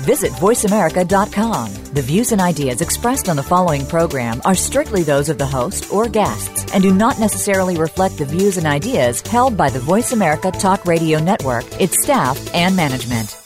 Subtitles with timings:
[0.00, 1.74] Visit VoiceAmerica.com.
[1.94, 5.92] The views and ideas expressed on the following program are strictly those of the host
[5.92, 10.12] or guests and do not necessarily reflect the views and ideas held by the Voice
[10.12, 13.36] America Talk Radio Network, its staff, and management.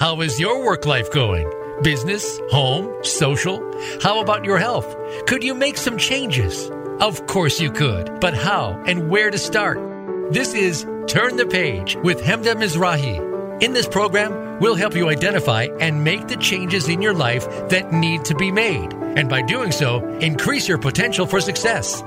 [0.00, 1.50] How is your work life going?
[1.82, 3.58] Business, home, social?
[4.02, 4.94] How about your health?
[5.26, 6.70] Could you make some changes?
[7.00, 9.93] Of course you could, but how and where to start?
[10.30, 13.62] This is Turn the Page with Hemda Mizrahi.
[13.62, 17.92] In this program, we'll help you identify and make the changes in your life that
[17.92, 22.02] need to be made, and by doing so, increase your potential for success.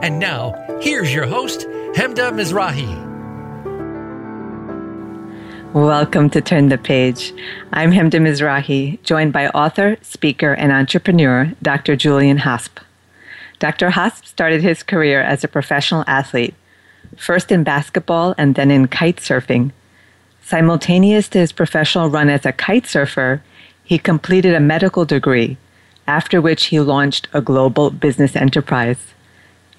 [0.00, 3.12] And now, here's your host, Hemda Mizrahi.
[5.74, 7.34] Welcome to Turn the Page.
[7.74, 11.94] I'm Hemda Mizrahi, joined by author, speaker, and entrepreneur Dr.
[11.94, 12.78] Julian Hosp.
[13.58, 13.90] Dr.
[13.90, 16.54] Hosp started his career as a professional athlete,
[17.18, 19.72] first in basketball and then in kite surfing.
[20.42, 23.42] Simultaneous to his professional run as a kite surfer,
[23.84, 25.56] he completed a medical degree,
[26.06, 29.14] after which he launched a global business enterprise.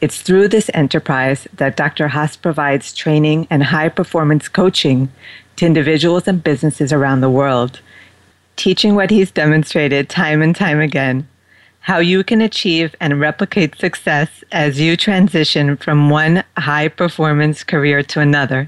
[0.02, 2.10] It's through this enterprise that Dr.
[2.10, 5.12] Hosp provides training and high performance coaching
[5.56, 7.80] to individuals and businesses around the world,
[8.56, 11.28] teaching what he's demonstrated time and time again
[11.86, 18.02] how you can achieve and replicate success as you transition from one high performance career
[18.02, 18.68] to another.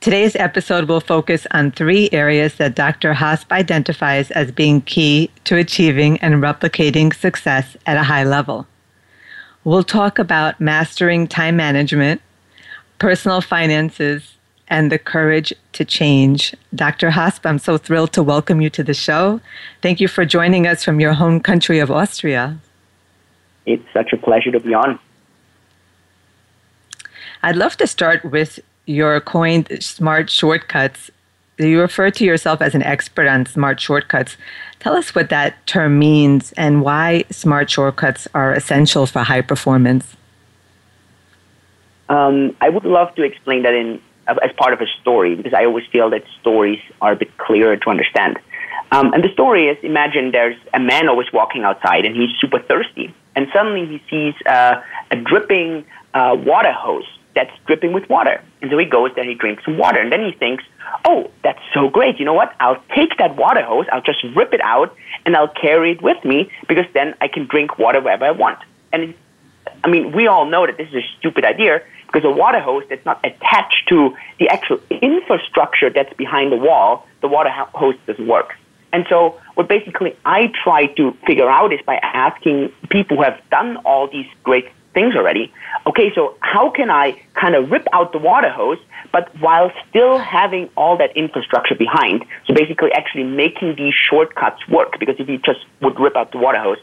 [0.00, 3.14] Today's episode will focus on three areas that Dr.
[3.14, 8.66] Hosp identifies as being key to achieving and replicating success at a high level.
[9.62, 12.20] We'll talk about mastering time management,
[12.98, 14.33] personal finances,
[14.68, 16.54] and the courage to change.
[16.74, 17.10] Dr.
[17.10, 19.40] Hosp, I'm so thrilled to welcome you to the show.
[19.82, 22.58] Thank you for joining us from your home country of Austria.
[23.66, 24.98] It's such a pleasure to be on.
[27.42, 31.10] I'd love to start with your coined smart shortcuts.
[31.58, 34.36] You refer to yourself as an expert on smart shortcuts.
[34.80, 40.16] Tell us what that term means and why smart shortcuts are essential for high performance.
[42.08, 45.64] Um, I would love to explain that in as part of a story because I
[45.64, 48.38] always feel that stories are a bit clearer to understand.
[48.92, 52.60] Um, and the story is imagine there's a man always walking outside and he's super
[52.60, 53.14] thirsty.
[53.36, 54.80] And suddenly he sees uh,
[55.10, 58.42] a dripping uh, water hose that's dripping with water.
[58.62, 60.00] And so he goes there, he drinks some water.
[60.00, 60.62] And then he thinks,
[61.04, 62.18] oh, that's so great.
[62.18, 62.54] You know what?
[62.60, 64.96] I'll take that water hose, I'll just rip it out,
[65.26, 68.60] and I'll carry it with me because then I can drink water wherever I want.
[68.92, 69.14] And
[69.82, 71.82] I mean, we all know that this is a stupid idea,
[72.14, 77.04] because a water hose that's not attached to the actual infrastructure that's behind the wall,
[77.22, 78.54] the water hose doesn't work.
[78.92, 83.40] And so what basically I try to figure out is by asking people who have
[83.50, 85.52] done all these great things already,
[85.88, 88.78] okay, so how can I kind of rip out the water hose,
[89.10, 92.24] but while still having all that infrastructure behind?
[92.46, 96.38] So basically actually making these shortcuts work, because if you just would rip out the
[96.38, 96.78] water hose,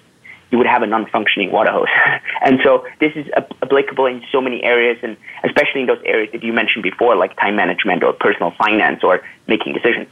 [0.52, 1.88] you would have a non-functioning water hose.
[2.46, 6.44] and so this is applicable in so many areas, and especially in those areas that
[6.44, 10.08] you mentioned before, like time management or personal finance or making decisions.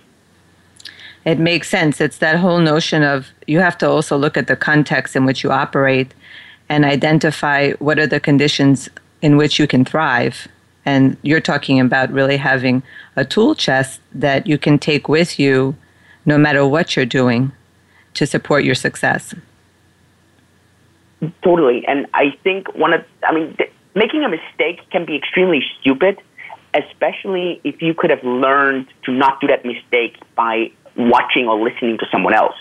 [1.25, 1.99] It makes sense.
[1.99, 5.43] It's that whole notion of you have to also look at the context in which
[5.43, 6.13] you operate
[6.69, 8.87] and identify what are the conditions
[9.21, 10.47] in which you can thrive.
[10.85, 12.83] And you're talking about really having
[13.15, 15.75] a tool chest that you can take with you
[16.25, 17.51] no matter what you're doing
[18.13, 19.33] to support your success.
[21.43, 21.85] Totally.
[21.87, 26.21] And I think one of, I mean, th- making a mistake can be extremely stupid,
[26.73, 31.97] especially if you could have learned to not do that mistake by watching or listening
[31.97, 32.55] to someone else.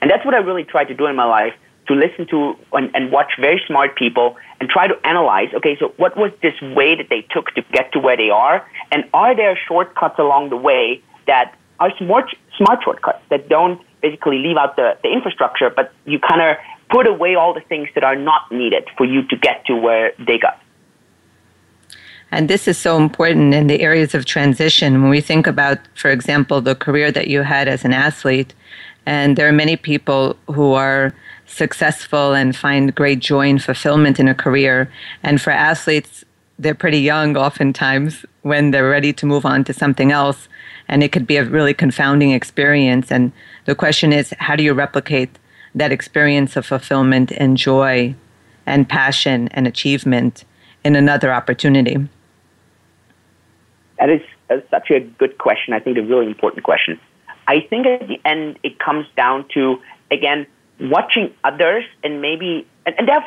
[0.00, 1.54] And that's what I really tried to do in my life
[1.88, 5.92] to listen to and, and watch very smart people and try to analyze okay, so
[5.96, 8.66] what was this way that they took to get to where they are?
[8.92, 14.38] And are there shortcuts along the way that are smart, smart shortcuts that don't basically
[14.38, 16.56] leave out the, the infrastructure, but you kind of
[16.90, 20.12] put away all the things that are not needed for you to get to where
[20.18, 20.60] they got.
[22.32, 25.02] And this is so important in the areas of transition.
[25.02, 28.54] When we think about, for example, the career that you had as an athlete,
[29.06, 31.12] and there are many people who are
[31.46, 34.90] successful and find great joy and fulfillment in a career.
[35.22, 36.24] And for athletes,
[36.58, 40.48] they're pretty young oftentimes when they're ready to move on to something else.
[40.86, 43.10] And it could be a really confounding experience.
[43.10, 43.32] And
[43.64, 45.30] the question is, how do you replicate
[45.74, 48.14] that experience of fulfillment and joy
[48.66, 50.44] and passion and achievement
[50.84, 51.96] in another opportunity?
[53.98, 54.22] That is
[54.70, 55.74] such a good question.
[55.74, 56.98] I think a really important question.
[57.46, 59.80] I think at the end it comes down to
[60.10, 60.46] again
[60.80, 63.24] watching others and maybe and, and have,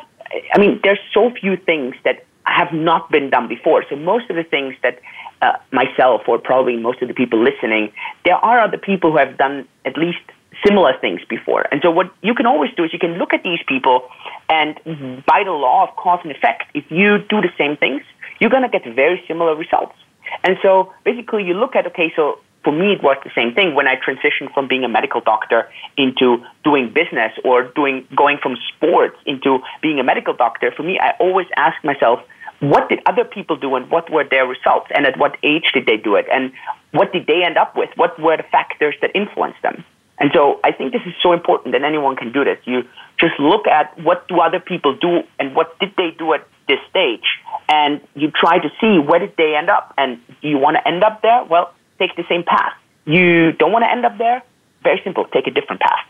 [0.54, 3.86] I mean there's so few things that have not been done before.
[3.90, 5.00] So most of the things that
[5.42, 7.92] uh, myself or probably most of the people listening,
[8.26, 10.20] there are other people who have done at least
[10.66, 11.66] similar things before.
[11.72, 14.10] And so what you can always do is you can look at these people
[14.50, 15.22] and mm-hmm.
[15.26, 18.02] by the law of cause and effect, if you do the same things,
[18.40, 19.96] you're going to get very similar results.
[20.44, 23.76] And so basically you look at, okay, so for me it was the same thing
[23.76, 28.58] when I transitioned from being a medical doctor into doing business or doing, going from
[28.70, 30.72] sports into being a medical doctor.
[30.76, 32.20] For me, I always ask myself,
[32.60, 35.86] what did other people do and what were their results and at what age did
[35.86, 36.54] they do it and
[36.92, 37.90] what did they end up with?
[37.96, 39.84] What were the factors that influenced them?
[40.20, 42.60] And so I think this is so important that anyone can do this.
[42.66, 42.84] You
[43.20, 46.80] just look at what do other people do and what did they do at this
[46.90, 47.26] stage
[47.68, 50.88] and you try to see where did they end up and do you want to
[50.88, 51.44] end up there?
[51.44, 52.74] Well, take the same path.
[53.06, 54.44] You don't want to end up there?
[54.84, 56.06] Very simple, take a different path.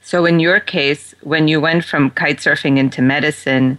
[0.00, 3.78] So in your case, when you went from kite surfing into medicine,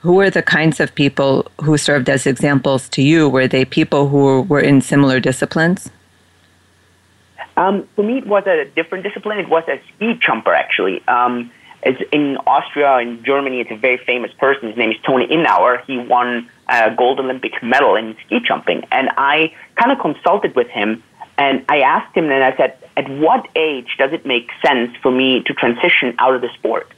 [0.00, 3.28] who were the kinds of people who served as examples to you?
[3.28, 5.90] Were they people who were in similar disciplines?
[7.58, 9.38] Um, for me, it was a different discipline.
[9.40, 11.02] It was a ski jumper, actually.
[11.08, 11.50] Um,
[11.82, 14.68] it's in Austria, in Germany, it's a very famous person.
[14.68, 15.84] His name is Tony Innauer.
[15.84, 18.84] He won a gold Olympic medal in ski jumping.
[18.92, 21.02] And I kind of consulted with him
[21.36, 25.10] and I asked him and I said, at what age does it make sense for
[25.10, 26.92] me to transition out of the sport?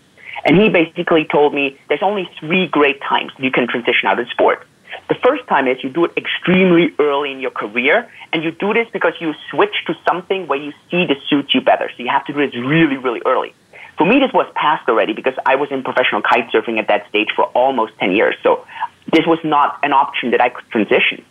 [0.45, 4.29] And he basically told me there's only three great times you can transition out of
[4.29, 4.67] sport.
[5.09, 8.73] The first time is you do it extremely early in your career, and you do
[8.73, 11.91] this because you switch to something where you see this suits you better.
[11.97, 13.55] So you have to do this really, really early.
[13.99, 17.09] For me, this was past already because I was in professional kite surfing at that
[17.09, 18.35] stage for almost 10 years.
[18.43, 18.67] So
[19.13, 21.25] this was not an option that I could transition.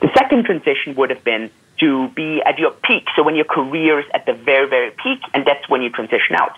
[0.00, 1.50] The second transition would have been
[1.80, 3.08] to be at your peak.
[3.16, 6.36] So when your career is at the very, very peak, and that's when you transition
[6.36, 6.56] out.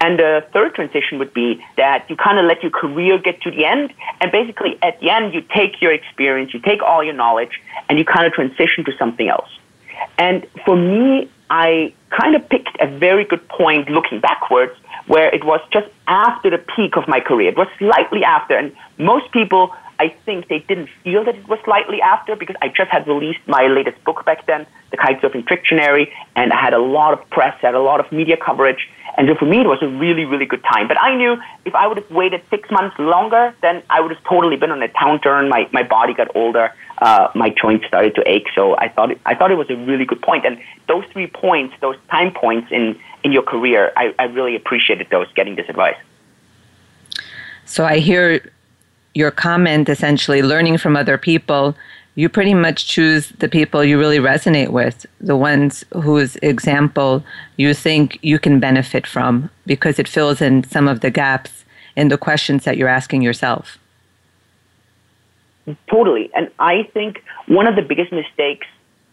[0.00, 3.50] And the third transition would be that you kind of let your career get to
[3.50, 7.14] the end, and basically at the end, you take your experience, you take all your
[7.14, 9.48] knowledge, and you kind of transition to something else.
[10.18, 14.72] And for me, I kind of picked a very good point looking backwards
[15.06, 17.50] where it was just after the peak of my career.
[17.50, 21.58] It was slightly after, and most people I think they didn't feel that it was
[21.64, 26.12] slightly after because I just had released my latest book back then, The Kitesurfing Dictionary,
[26.34, 28.88] and I had a lot of press, had a lot of media coverage.
[29.16, 30.88] And so for me, it was a really, really good time.
[30.88, 34.22] But I knew if I would have waited six months longer, then I would have
[34.24, 35.48] totally been on a downturn.
[35.48, 36.72] My, my body got older.
[36.98, 38.48] Uh, my joints started to ache.
[38.54, 40.44] So I thought, it, I thought it was a really good point.
[40.44, 40.58] And
[40.88, 45.26] those three points, those time points in, in your career, I, I really appreciated those
[45.34, 45.96] getting this advice.
[47.64, 48.52] So I hear
[49.16, 51.74] your comment essentially learning from other people
[52.16, 57.24] you pretty much choose the people you really resonate with the ones whose example
[57.56, 61.64] you think you can benefit from because it fills in some of the gaps
[61.94, 63.78] in the questions that you're asking yourself.
[65.88, 66.30] Totally.
[66.34, 68.66] And i think one of the biggest mistakes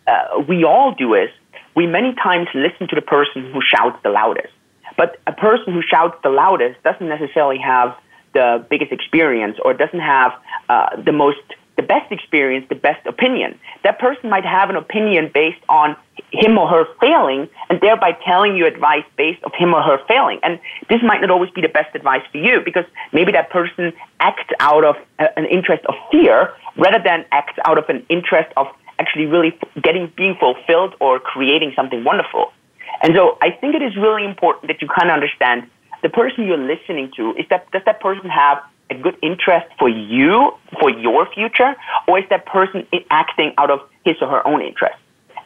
[0.05, 1.29] uh, we all do is
[1.75, 4.53] we many times listen to the person who shouts the loudest.
[4.97, 7.95] But a person who shouts the loudest doesn't necessarily have
[8.33, 10.31] the biggest experience or doesn't have
[10.69, 11.39] uh, the most
[11.75, 13.59] the best experience, the best opinion.
[13.83, 15.95] That person might have an opinion based on
[16.31, 20.39] him or her failing and thereby telling you advice based of him or her failing.
[20.43, 20.59] And
[20.89, 24.51] this might not always be the best advice for you because maybe that person acts
[24.59, 28.67] out of an interest of fear rather than acts out of an interest of
[28.99, 32.51] actually really getting being fulfilled or creating something wonderful.
[33.01, 35.69] And so I think it is really important that you kind of understand
[36.03, 39.89] the person you're listening to, is that, does that person have a good interest for
[39.89, 41.75] you, for your future,
[42.07, 44.95] or is that person acting out of his or her own interest?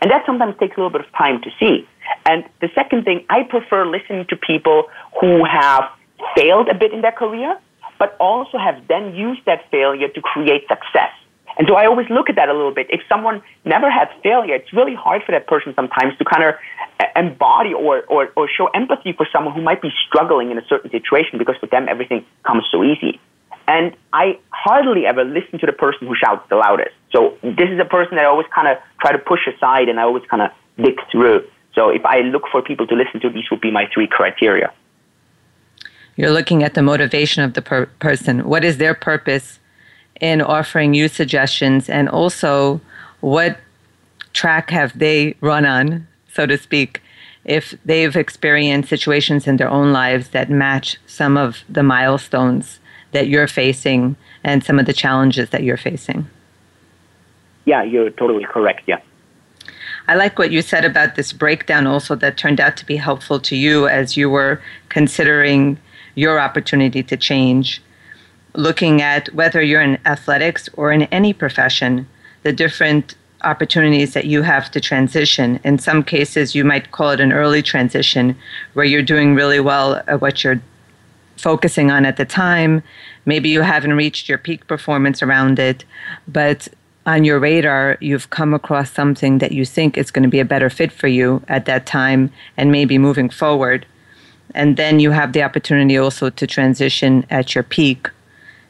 [0.02, 1.88] And that sometimes takes a little bit of time to see.
[2.26, 4.90] And the second thing, I prefer listening to people
[5.22, 5.86] who have
[6.36, 7.58] failed a bit in their career,
[8.00, 11.12] but also have then used that failure to create success.
[11.58, 12.88] And so I always look at that a little bit.
[12.90, 16.56] If someone never had failure, it's really hard for that person sometimes to kind of
[17.16, 20.92] embody or, or, or show empathy for someone who might be struggling in a certain
[20.92, 23.20] situation because for them everything comes so easy.
[23.68, 26.96] And I hardly ever listen to the person who shouts the loudest.
[27.12, 30.00] So this is a person that I always kind of try to push aside and
[30.00, 31.46] I always kind of dig through.
[31.74, 34.72] So if I look for people to listen to, these would be my three criteria.
[36.16, 38.48] You're looking at the motivation of the per- person.
[38.48, 39.60] What is their purpose
[40.22, 41.90] in offering you suggestions?
[41.90, 42.82] And also,
[43.22, 43.58] what
[44.34, 46.08] track have they run on
[46.38, 47.02] so to speak,
[47.46, 52.80] if they've experienced situations in their own lives that match some of the milestones
[53.12, 56.30] that you're facing and some of the challenges that you're facing.
[57.66, 58.84] Yeah, you're totally correct.
[58.86, 59.00] Yeah.
[60.08, 63.40] I like what you said about this breakdown also that turned out to be helpful
[63.40, 65.80] to you as you were considering
[66.14, 67.82] your opportunity to change,
[68.58, 72.08] looking at whether you're in athletics or in any profession,
[72.44, 75.60] the different opportunities that you have to transition.
[75.64, 78.36] In some cases, you might call it an early transition
[78.74, 80.60] where you're doing really well at what you're
[81.38, 82.82] focusing on at the time.
[83.26, 85.86] Maybe you haven't reached your peak performance around it,
[86.28, 86.68] but
[87.06, 90.46] on your radar, you've come across something that you think is going to be a
[90.46, 93.86] better fit for you at that time and maybe moving forward.
[94.56, 98.10] And then you have the opportunity also to transition at your peak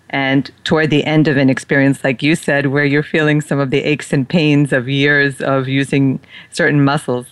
[0.10, 3.70] and toward the end of an experience, like you said, where you're feeling some of
[3.72, 6.20] the aches and pains of years of using
[6.52, 7.28] certain muscles.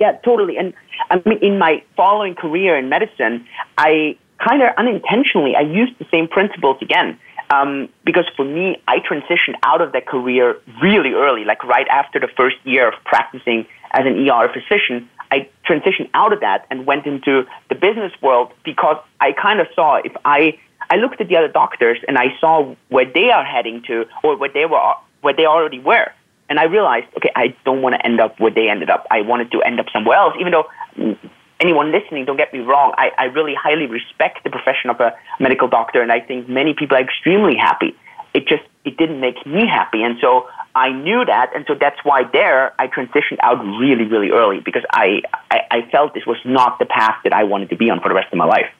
[0.00, 0.56] Yeah, totally.
[0.58, 0.74] And
[1.10, 3.46] I mean, in my following career in medicine,
[3.78, 7.18] I kind of unintentionally I used the same principles again.
[7.50, 12.18] Um, because for me, I transitioned out of that career really early, like right after
[12.18, 15.08] the first year of practicing as an ER physician.
[15.30, 19.66] I transitioned out of that and went into the business world because I kind of
[19.74, 20.58] saw if I
[20.90, 24.36] I looked at the other doctors and I saw where they are heading to or
[24.36, 24.80] where they were
[25.20, 26.10] where they already were.
[26.48, 29.06] And I realized, okay, I don't want to end up where they ended up.
[29.10, 31.16] I wanted to end up somewhere else, even though
[31.62, 35.16] anyone listening, don't get me wrong, I, I really highly respect the profession of a
[35.40, 37.94] medical doctor, and I think many people are extremely happy.
[38.34, 41.98] It just it didn't make me happy, and so I knew that, and so that's
[42.02, 46.38] why there I transitioned out really, really early because I, I, I felt this was
[46.44, 48.70] not the path that I wanted to be on for the rest of my life.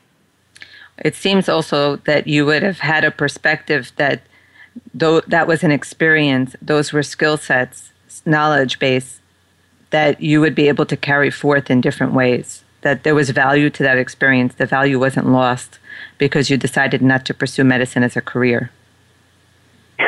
[0.99, 4.23] It seems also that you would have had a perspective that
[4.95, 7.93] though that was an experience, those were skill sets,
[8.25, 9.21] knowledge base
[9.91, 12.65] that you would be able to carry forth in different ways.
[12.81, 14.55] That there was value to that experience.
[14.55, 15.79] The value wasn't lost
[16.19, 18.71] because you decided not to pursue medicine as a career.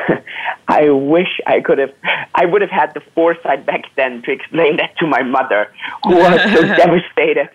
[0.69, 1.93] I wish I could have,
[2.35, 5.73] I would have had the foresight back then to explain that to my mother,
[6.05, 7.49] who was so devastated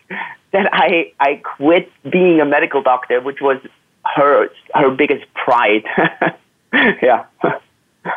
[0.51, 3.57] that I, I quit being a medical doctor, which was
[4.05, 5.83] her, her biggest pride.
[6.73, 7.25] yeah.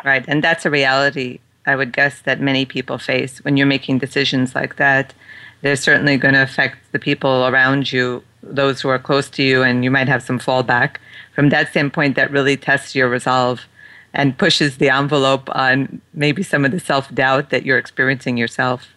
[0.03, 0.25] Right.
[0.27, 4.55] And that's a reality, I would guess, that many people face when you're making decisions
[4.55, 5.13] like that.
[5.61, 9.63] They're certainly going to affect the people around you, those who are close to you,
[9.63, 10.97] and you might have some fallback.
[11.33, 13.65] From that standpoint, that really tests your resolve
[14.13, 18.87] and pushes the envelope on maybe some of the self doubt that you're experiencing yourself.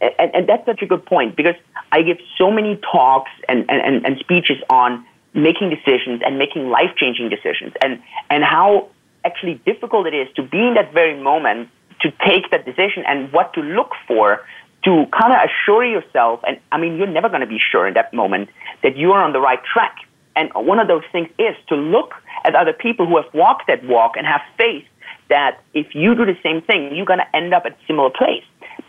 [0.00, 1.54] And, and, that's such a good point because
[1.90, 6.90] I give so many talks and, and, and speeches on making decisions and making life
[6.96, 8.88] changing decisions and, and how
[9.24, 11.70] actually difficult it is to be in that very moment
[12.00, 14.44] to take that decision and what to look for
[14.84, 16.40] to kind of assure yourself.
[16.46, 18.50] And I mean, you're never going to be sure in that moment
[18.82, 19.96] that you are on the right track.
[20.36, 22.14] And one of those things is to look
[22.44, 24.84] at other people who have walked that walk and have faith
[25.28, 28.10] that if you do the same thing, you're going to end up at a similar
[28.10, 28.44] place.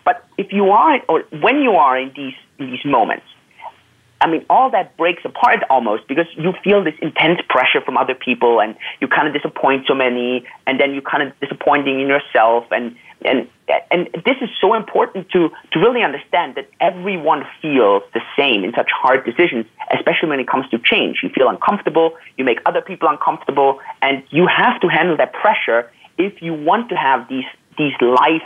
[0.06, 3.26] But if you are, or when you are in these, these moments,
[4.20, 8.16] I mean, all that breaks apart almost because you feel this intense pressure from other
[8.16, 12.08] people and you kind of disappoint so many and then you kind of disappointing in
[12.08, 12.96] yourself and,
[13.26, 13.48] and,
[13.92, 18.74] and this is so important to, to really understand that everyone feels the same in
[18.74, 21.20] such hard decisions, especially when it comes to change.
[21.24, 25.92] You feel uncomfortable, you make other people uncomfortable, and you have to handle that pressure
[26.18, 27.46] if you want to have these,
[27.78, 28.44] these life,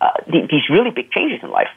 [0.00, 1.68] uh, these really big changes in life.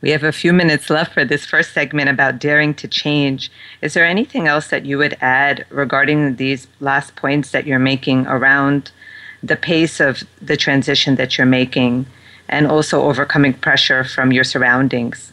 [0.00, 3.50] We have a few minutes left for this first segment about daring to change.
[3.80, 8.26] Is there anything else that you would add regarding these last points that you're making
[8.26, 8.92] around
[9.44, 12.06] the pace of the transition that you're making
[12.48, 15.32] and also overcoming pressure from your surroundings?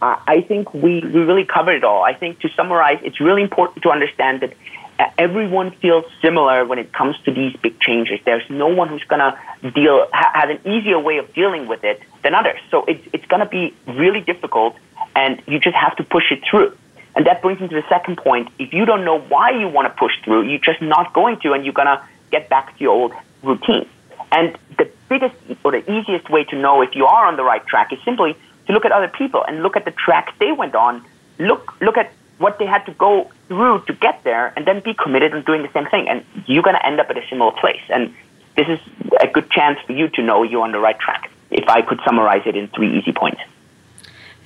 [0.00, 2.04] I think we, we really covered it all.
[2.04, 4.52] I think to summarize, it's really important to understand that
[4.98, 8.20] uh, everyone feels similar when it comes to these big changes.
[8.24, 11.82] There's no one who's going to deal ha- have an easier way of dealing with
[11.82, 12.60] it than others.
[12.70, 14.76] So it's it's going to be really difficult,
[15.16, 16.76] and you just have to push it through.
[17.18, 18.48] And that brings me to the second point.
[18.60, 21.52] If you don't know why you want to push through, you're just not going to,
[21.52, 23.88] and you're going to get back to your old routine.
[24.30, 25.34] And the biggest
[25.64, 28.36] or the easiest way to know if you are on the right track is simply
[28.68, 31.04] to look at other people and look at the track they went on.
[31.40, 34.94] Look look at what they had to go through to get there and then be
[34.94, 36.08] committed on doing the same thing.
[36.08, 37.82] And you're going to end up at a similar place.
[37.88, 38.14] And
[38.56, 38.78] this is
[39.20, 41.98] a good chance for you to know you're on the right track, if I could
[42.04, 43.40] summarize it in three easy points.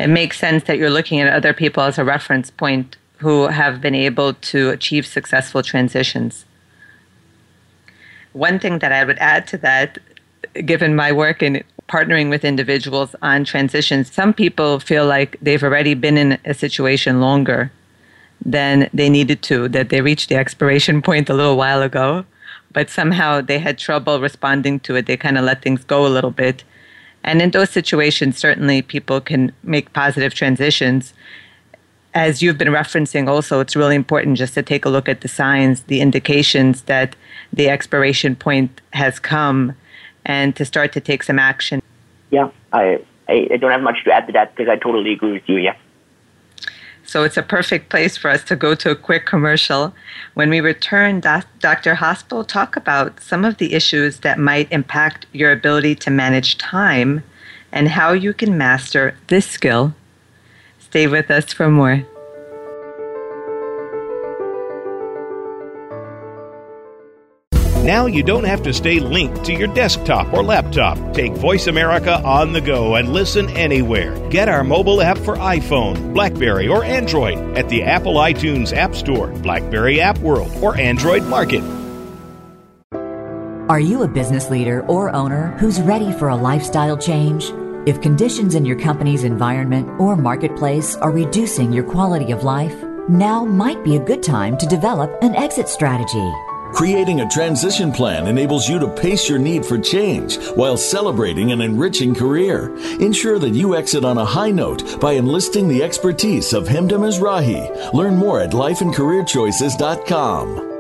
[0.02, 3.80] It makes sense that you're looking at other people as a reference point who have
[3.80, 6.44] been able to achieve successful transitions.
[8.32, 9.99] One thing that I would add to that,
[10.66, 15.94] given my work in partnering with individuals on transitions, some people feel like they've already
[15.94, 17.71] been in a situation longer
[18.44, 22.25] than they needed to, that they reached the expiration point a little while ago,
[22.73, 25.06] but somehow they had trouble responding to it.
[25.06, 26.64] They kind of let things go a little bit.
[27.25, 31.14] And in those situations, certainly people can make positive transitions.
[32.14, 35.29] As you've been referencing, also, it's really important just to take a look at the
[35.29, 37.17] signs, the indications that
[37.52, 39.75] the expiration point has come,
[40.26, 41.81] and to start to take some action.
[42.31, 45.49] Yeah, I, I don't have much to add to that because I totally agree with
[45.49, 45.57] you.
[45.57, 45.76] Yeah.
[47.12, 49.95] So it's a perfect place for us to go to a quick commercial.
[50.33, 51.97] When we return, Dr.
[51.97, 56.57] Hosp will talk about some of the issues that might impact your ability to manage
[56.57, 57.23] time
[57.71, 59.95] and how you can master this skill.
[60.78, 62.07] Stay with us for more.
[67.83, 70.97] Now you don't have to stay linked to your desktop or laptop.
[71.15, 74.17] Take Voice America on the go and listen anywhere.
[74.29, 79.33] Get our mobile app for iPhone, Blackberry, or Android at the Apple iTunes App Store,
[79.39, 81.65] Blackberry App World, or Android Market.
[83.69, 87.51] Are you a business leader or owner who's ready for a lifestyle change?
[87.85, 92.77] If conditions in your company's environment or marketplace are reducing your quality of life,
[93.09, 96.31] now might be a good time to develop an exit strategy.
[96.73, 101.61] Creating a transition plan enables you to pace your need for change while celebrating an
[101.61, 102.75] enriching career.
[102.99, 107.93] Ensure that you exit on a high note by enlisting the expertise of Hemda Mizrahi.
[107.93, 110.72] Learn more at lifeandcareerchoices.com.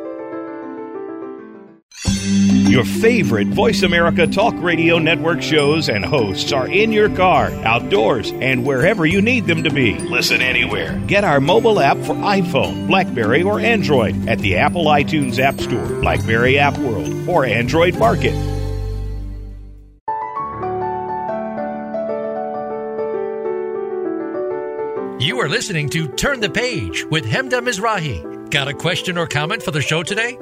[2.72, 8.32] Your favorite Voice America Talk Radio Network shows and hosts are in your car, outdoors,
[8.32, 9.98] and wherever you need them to be.
[9.98, 10.98] Listen anywhere.
[11.06, 15.86] Get our mobile app for iPhone, Blackberry, or Android at the Apple iTunes App Store,
[16.00, 18.32] Blackberry App World, or Android Market.
[25.20, 28.50] You are listening to Turn the Page with Hemda Mizrahi.
[28.50, 30.38] Got a question or comment for the show today?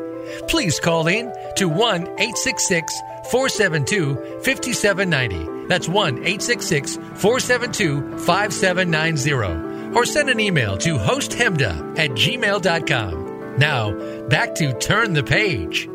[0.49, 5.67] Please call in to 1 866 472 5790.
[5.69, 9.97] That's 1 866 472 5790.
[9.97, 13.57] Or send an email to hosthemda at gmail.com.
[13.59, 13.93] Now,
[14.29, 15.89] back to Turn the Page.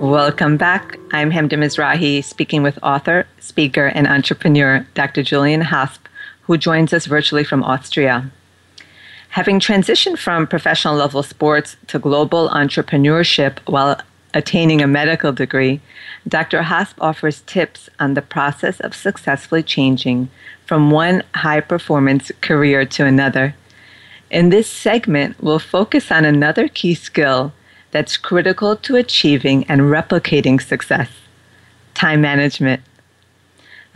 [0.00, 0.96] Welcome back.
[1.10, 5.24] I'm Hemda Mizrahi, speaking with author, speaker, and entrepreneur Dr.
[5.24, 5.98] Julian Hosp,
[6.42, 8.30] who joins us virtually from Austria.
[9.38, 14.00] Having transitioned from professional level sports to global entrepreneurship while
[14.34, 15.80] attaining a medical degree,
[16.26, 16.62] Dr.
[16.62, 20.28] Hosp offers tips on the process of successfully changing
[20.66, 23.54] from one high performance career to another.
[24.28, 27.52] In this segment, we'll focus on another key skill
[27.92, 31.10] that's critical to achieving and replicating success
[31.94, 32.82] time management.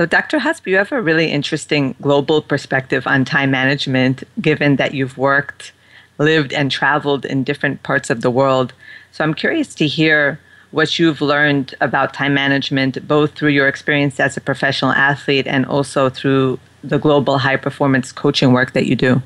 [0.02, 0.40] So, Dr.
[0.40, 5.70] Hosp, you have a really interesting global perspective on time management, given that you've worked,
[6.18, 8.72] lived, and traveled in different parts of the world.
[9.12, 10.40] So, I'm curious to hear
[10.72, 15.64] what you've learned about time management, both through your experience as a professional athlete and
[15.66, 19.22] also through the global high performance coaching work that you do.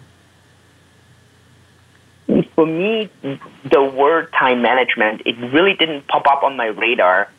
[2.55, 7.31] For me, the word time management, it really didn't pop up on my radar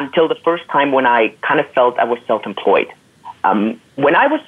[0.00, 2.88] until the first time when I kind of felt I was self-employed.
[3.44, 4.40] Um, when I was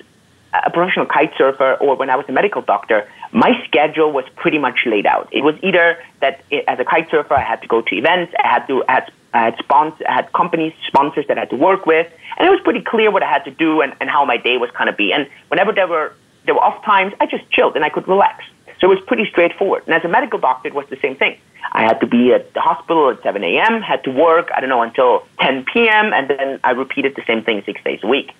[0.53, 4.59] a professional kite surfer or when I was a medical doctor, my schedule was pretty
[4.59, 5.29] much laid out.
[5.33, 8.35] It was either that it, as a kite surfer, I had to go to events,
[8.43, 11.51] I had to, I had, I had, sponsors, I had companies, sponsors that I had
[11.51, 14.11] to work with, and it was pretty clear what I had to do and, and
[14.11, 15.12] how my day was kind of be.
[15.12, 16.12] And whenever there were,
[16.45, 18.45] there were off times, I just chilled and I could relax.
[18.83, 19.85] So it was pretty straightforward.
[19.87, 21.38] And as a medical doctor, it was the same thing.
[21.71, 24.71] I had to be at the hospital at 7 a.m., had to work, I don't
[24.71, 28.33] know, until 10 p.m., and then I repeated the same thing six days a week.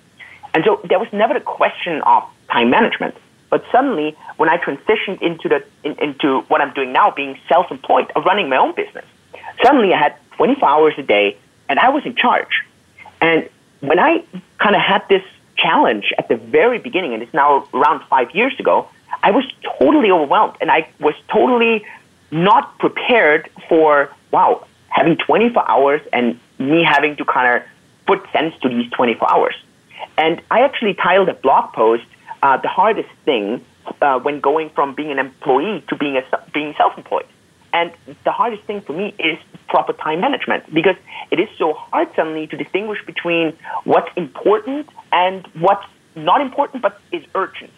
[0.53, 3.15] And so there was never a question of time management.
[3.49, 7.71] But suddenly, when I transitioned into, the, in, into what I'm doing now, being self
[7.71, 9.05] employed, running my own business,
[9.63, 11.37] suddenly I had 24 hours a day
[11.69, 12.65] and I was in charge.
[13.21, 13.47] And
[13.79, 14.25] when I
[14.57, 15.23] kind of had this
[15.55, 18.89] challenge at the very beginning, and it's now around five years ago,
[19.23, 19.45] I was
[19.79, 21.85] totally overwhelmed and I was totally
[22.29, 27.63] not prepared for, wow, having 24 hours and me having to kind of
[28.05, 29.55] put sense to these 24 hours.
[30.17, 32.03] And I actually titled a blog post,
[32.43, 33.65] uh, the hardest thing
[34.01, 37.25] uh, when going from being an employee to being, a, being self-employed.
[37.71, 37.91] And
[38.25, 40.95] the hardest thing for me is proper time management because
[41.31, 46.99] it is so hard suddenly to distinguish between what's important and what's not important but
[47.11, 47.71] is urgent.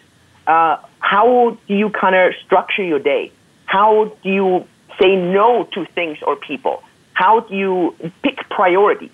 [0.46, 3.32] Uh, how do you kind of structure your day?
[3.64, 4.66] How do you
[5.00, 6.82] say no to things or people?
[7.14, 9.10] How do you pick priorities?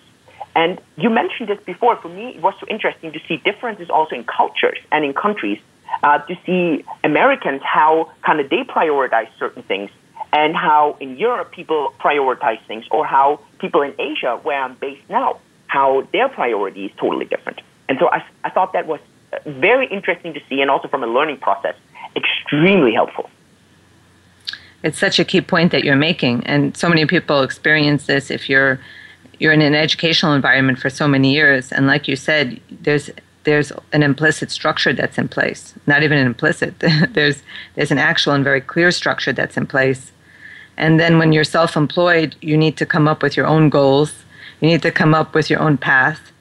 [0.55, 1.97] And you mentioned this before.
[1.97, 5.59] For me, it was so interesting to see differences also in cultures and in countries.
[6.03, 9.91] Uh, to see Americans how kind of they prioritize certain things,
[10.33, 15.03] and how in Europe people prioritize things, or how people in Asia, where I'm based
[15.11, 17.61] now, how their priority is totally different.
[17.91, 19.01] And so I, I thought that was
[19.47, 21.75] very interesting to see, and also from a learning process,
[22.17, 23.31] extremely helpful.
[24.83, 28.49] It's such a key point that you're making, and so many people experience this if
[28.49, 28.81] you're
[29.39, 33.11] you're in an educational environment for so many years, and like you said, there's
[33.45, 35.75] there's an implicit structure that's in place.
[35.87, 36.79] Not even an implicit.
[37.11, 37.43] there's
[37.75, 40.13] there's an actual and very clear structure that's in place.
[40.77, 44.25] And then when you're self-employed, you need to come up with your own goals.
[44.61, 46.32] You need to come up with your own path.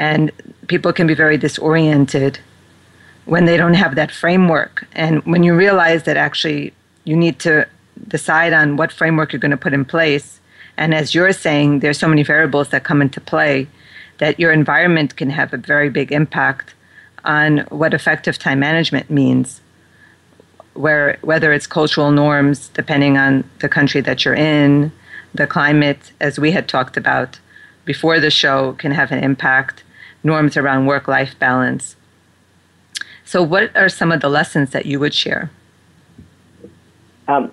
[0.00, 0.32] And
[0.66, 2.40] people can be very disoriented
[3.26, 4.86] when they don't have that framework.
[4.92, 6.72] And when you realize that actually
[7.04, 7.68] you need to
[8.08, 10.40] decide on what framework you're going to put in place.
[10.78, 13.68] And as you're saying, there's so many variables that come into play
[14.18, 16.74] that your environment can have a very big impact
[17.24, 19.60] on what effective time management means.
[20.72, 24.92] Where whether it's cultural norms, depending on the country that you're in,
[25.34, 27.38] the climate, as we had talked about
[27.84, 29.82] before the show, can have an impact.
[30.22, 31.96] Norms around work-life balance.
[33.24, 35.50] So, what are some of the lessons that you would share?
[37.28, 37.52] Um,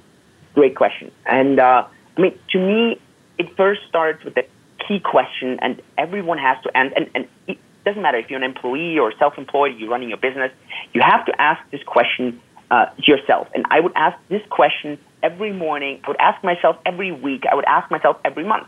[0.56, 1.12] great question.
[1.26, 1.86] And uh,
[2.18, 3.00] I mean, to me,
[3.38, 4.46] it first starts with the
[4.88, 8.44] key question, and everyone has to, and, and, and it doesn't matter if you're an
[8.44, 10.52] employee or self-employed, you're running your business,
[10.94, 13.48] you have to ask this question uh, yourself.
[13.54, 16.02] And I would ask this question every morning.
[16.04, 17.44] I would ask myself every week.
[17.50, 18.68] I would ask myself every month.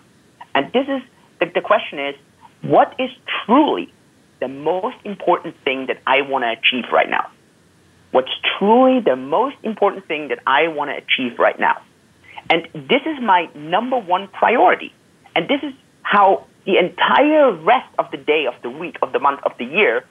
[0.56, 1.02] And this is
[1.40, 2.16] the, the question is,
[2.62, 3.10] what is
[3.46, 3.92] truly
[4.40, 7.30] the most important thing that I want to achieve right now?
[8.12, 11.82] what's truly the most important thing that I want to achieve right now.
[12.50, 14.94] And this is my number one priority.
[15.36, 19.20] And this is how the entire rest of the day, of the week, of the
[19.20, 20.06] month, of the year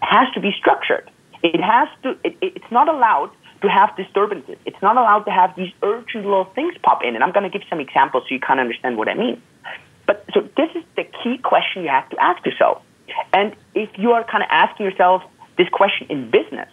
[0.00, 1.10] has to be structured.
[1.42, 3.30] It has to, it, it's not allowed
[3.60, 4.56] to have disturbances.
[4.64, 7.14] It's not allowed to have these urgent little things pop in.
[7.14, 9.42] And I'm going to give some examples so you kind of understand what I mean.
[10.34, 12.82] So this is the key question you have to ask yourself.
[13.32, 15.22] And if you are kind of asking yourself
[15.56, 16.68] this question in business,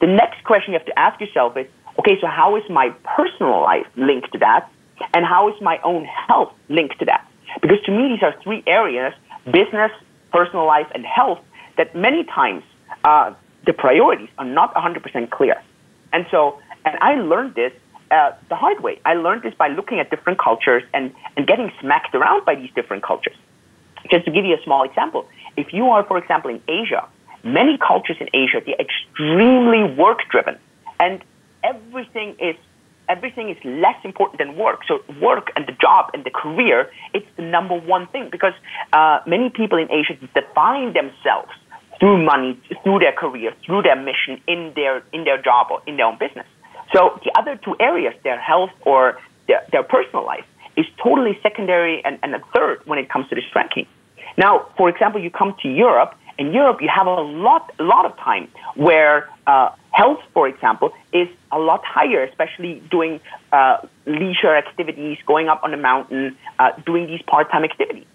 [0.00, 1.66] the next question you have to ask yourself is,
[1.98, 4.70] okay, so how is my personal life linked to that?
[5.12, 7.28] And how is my own health linked to that?
[7.60, 9.12] Because to me, these are three areas,
[9.44, 9.90] business,
[10.32, 11.40] personal life, and health,
[11.76, 12.62] that many times
[13.04, 13.34] uh,
[13.66, 15.62] the priorities are not 100% clear.
[16.12, 17.72] And so, and I learned this
[18.12, 19.00] uh, the hard way.
[19.04, 22.70] I learned this by looking at different cultures and, and getting smacked around by these
[22.74, 23.36] different cultures.
[24.10, 27.08] Just to give you a small example, if you are, for example, in Asia,
[27.42, 30.58] many cultures in Asia, they're extremely work driven.
[31.00, 31.24] And
[31.64, 32.56] everything is
[33.08, 34.80] everything is less important than work.
[34.86, 38.54] So work and the job and the career, it's the number one thing because
[38.92, 41.50] uh, many people in Asia define themselves
[41.98, 45.96] through money, through their career, through their mission in their in their job or in
[45.96, 46.46] their own business.
[46.92, 50.44] So the other two areas, their health or their, their personal life,
[50.76, 53.86] is totally secondary and, and a third when it comes to this ranking.
[54.36, 58.04] Now, for example, you come to Europe in Europe, you have a lot, a lot
[58.04, 63.20] of time where uh, health, for example, is a lot higher, especially doing
[63.52, 68.06] uh, leisure activities, going up on the mountain, uh, doing these part-time activities.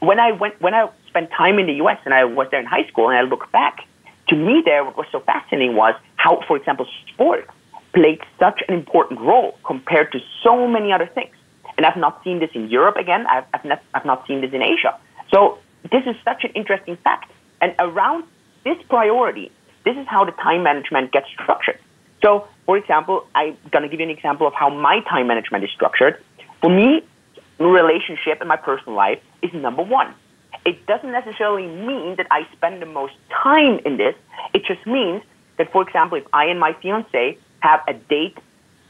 [0.00, 1.98] When I went, when I spent time in the U.S.
[2.04, 3.86] and I was there in high school, and I look back,
[4.28, 7.48] to me there, what was so fascinating was how, for example, sport
[7.94, 11.34] played such an important role compared to so many other things.
[11.76, 13.26] And I've not seen this in Europe again.
[13.26, 14.98] I've, I've, not, I've not seen this in Asia.
[15.32, 15.58] So
[15.90, 17.30] this is such an interesting fact.
[17.60, 18.24] And around
[18.64, 19.50] this priority,
[19.84, 21.78] this is how the time management gets structured.
[22.22, 25.64] So, for example, I'm going to give you an example of how my time management
[25.64, 26.22] is structured.
[26.60, 27.02] For me,
[27.58, 30.14] relationship in my personal life is number one.
[30.64, 34.14] It doesn't necessarily mean that I spend the most time in this.
[34.54, 35.22] It just means
[35.58, 38.38] that, for example, if I and my fiance have a date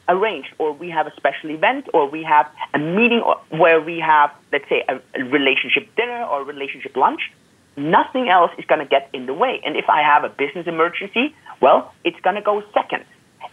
[0.08, 3.22] arranged, or we have a special event, or we have a meeting
[3.62, 4.96] where we have, let's say, a
[5.38, 7.22] relationship dinner or relationship lunch,
[7.76, 9.54] nothing else is going to get in the way.
[9.64, 13.02] And if I have a business emergency, well, it's going to go second.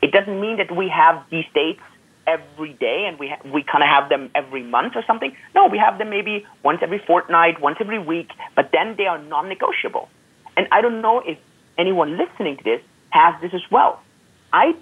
[0.01, 1.85] It doesn't mean that we have these dates
[2.27, 5.35] every day and we ha- we kind of have them every month or something.
[5.55, 9.19] No, we have them maybe once every fortnight, once every week, but then they are
[9.35, 10.05] non-negotiable.
[10.57, 11.37] And I don't know if
[11.77, 14.01] anyone listening to this has this as well.
[14.53, 14.75] I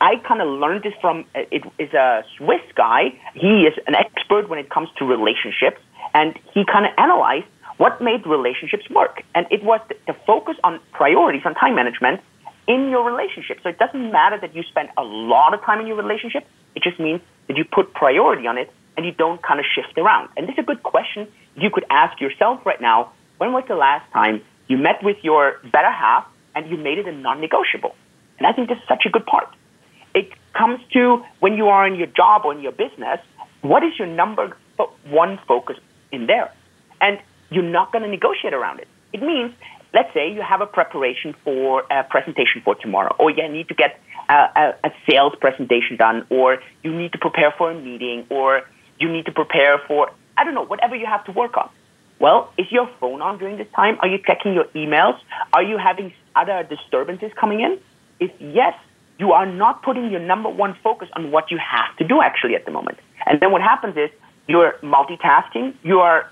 [0.00, 3.18] I kind of learned this from uh, it is a Swiss guy.
[3.34, 5.80] He is an expert when it comes to relationships,
[6.14, 9.22] and he kind of analyzed what made relationships work?
[9.34, 12.20] And it was the focus on priorities, on time management
[12.66, 13.58] in your relationship.
[13.62, 16.46] So it doesn't matter that you spend a lot of time in your relationship.
[16.74, 19.96] It just means that you put priority on it and you don't kind of shift
[19.98, 20.30] around.
[20.36, 23.76] And this is a good question you could ask yourself right now, when was the
[23.76, 27.94] last time you met with your better half and you made it a non-negotiable?
[28.38, 29.48] And I think this is such a good part.
[30.14, 33.20] It comes to when you are in your job or in your business,
[33.62, 34.56] what is your number
[35.08, 35.76] one focus
[36.12, 36.52] in there?
[37.00, 37.18] And
[37.50, 38.88] you're not going to negotiate around it.
[39.12, 39.52] It means,
[39.94, 43.74] let's say you have a preparation for a presentation for tomorrow, or you need to
[43.74, 48.62] get a, a, sales presentation done, or you need to prepare for a meeting, or
[48.98, 51.70] you need to prepare for, I don't know, whatever you have to work on.
[52.18, 53.98] Well, is your phone on during this time?
[54.00, 55.18] Are you checking your emails?
[55.52, 57.78] Are you having other disturbances coming in?
[58.20, 58.74] If yes,
[59.18, 62.54] you are not putting your number one focus on what you have to do actually
[62.54, 62.98] at the moment.
[63.24, 64.10] And then what happens is
[64.48, 66.30] you're multitasking, you are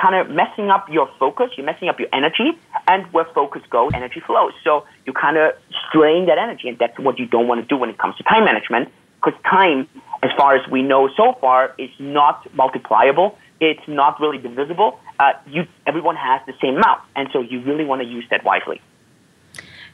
[0.00, 2.52] kind of messing up your focus, you're messing up your energy,
[2.86, 4.52] and where focus goes, energy flows.
[4.62, 5.54] So you kind of
[5.88, 8.22] strain that energy, and that's what you don't want to do when it comes to
[8.22, 9.88] time management, because time,
[10.22, 13.36] as far as we know so far, is not multipliable.
[13.60, 15.00] It's not really divisible.
[15.18, 18.44] Uh, you, everyone has the same amount, and so you really want to use that
[18.44, 18.80] wisely.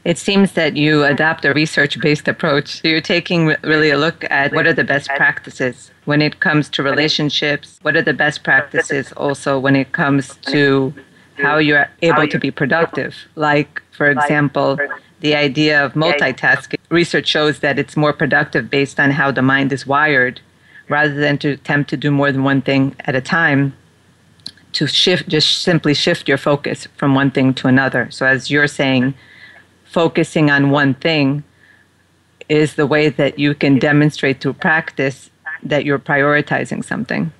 [0.04, 2.80] It seems that you adopt a research based approach.
[2.82, 6.82] You're taking really a look at what are the best practices when it comes to
[6.82, 10.92] relationships, what are the best practices also when it comes to
[11.36, 13.14] how you're able to be productive.
[13.36, 14.78] Like, for example,
[15.20, 16.78] the idea of multitasking.
[16.88, 20.40] Research shows that it's more productive based on how the mind is wired
[20.88, 23.74] rather than to attempt to do more than one thing at a time
[24.72, 28.66] to shift just simply shift your focus from one thing to another so as you're
[28.66, 29.14] saying
[29.92, 31.44] focusing on one thing
[32.48, 35.30] is the way that you can demonstrate through practice
[35.62, 37.30] that you're prioritizing something.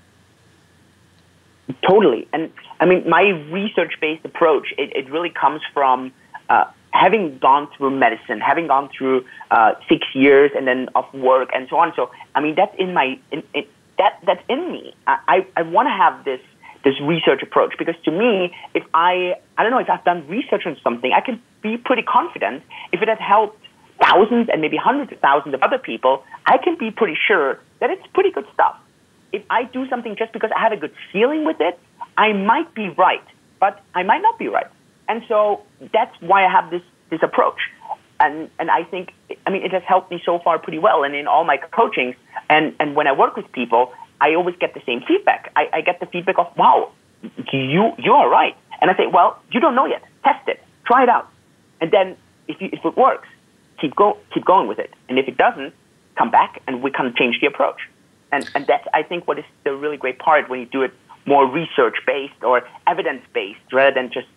[1.88, 2.28] Totally.
[2.32, 6.12] And I mean, my research based approach, it, it, really comes from
[6.48, 11.50] uh, having gone through medicine, having gone through uh, six years and then of work
[11.54, 11.92] and so on.
[11.96, 13.64] So, I mean, that's in my, in, in,
[13.98, 14.94] that, that's in me.
[15.06, 16.40] I, I, I want to have this
[16.84, 20.62] this research approach because to me, if I, I don't know, if I've done research
[20.66, 23.62] on something, I can be pretty confident if it has helped
[24.00, 27.90] thousands and maybe hundreds of thousands of other people, I can be pretty sure that
[27.90, 28.76] it's pretty good stuff.
[29.32, 31.78] If I do something just because I have a good feeling with it,
[32.16, 33.24] I might be right,
[33.60, 34.66] but I might not be right.
[35.08, 37.58] And so that's why I have this, this approach.
[38.20, 39.12] And, and I think,
[39.46, 41.02] I mean, it has helped me so far pretty well.
[41.02, 42.14] And in all my coachings
[42.48, 45.50] and, and when I work with people, I always get the same feedback.
[45.56, 46.92] I, I get the feedback of, wow,
[47.52, 48.56] you, you are right.
[48.80, 50.02] And I say, well, you don't know yet.
[50.24, 50.62] Test it.
[50.86, 51.28] Try it out.
[51.80, 53.26] And then if, you, if it works,
[53.80, 54.94] keep, go, keep going with it.
[55.08, 55.74] And if it doesn't,
[56.16, 57.80] come back and we kind of change the approach.
[58.30, 60.92] And, and that's, I think, what is the really great part when you do it
[61.26, 64.28] more research based or evidence based rather than just,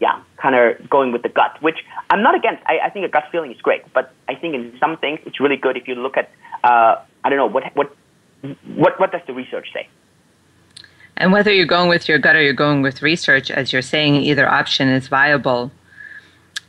[0.00, 1.78] yeah, kind of going with the gut, which
[2.10, 2.62] I'm not against.
[2.66, 5.38] I, I think a gut feeling is great, but I think in some things it's
[5.38, 6.30] really good if you look at,
[6.64, 7.94] uh, I don't know, what, what
[8.74, 9.88] what, what does the research say?
[11.16, 14.16] And whether you're going with your gut or you're going with research, as you're saying,
[14.16, 15.72] either option is viable.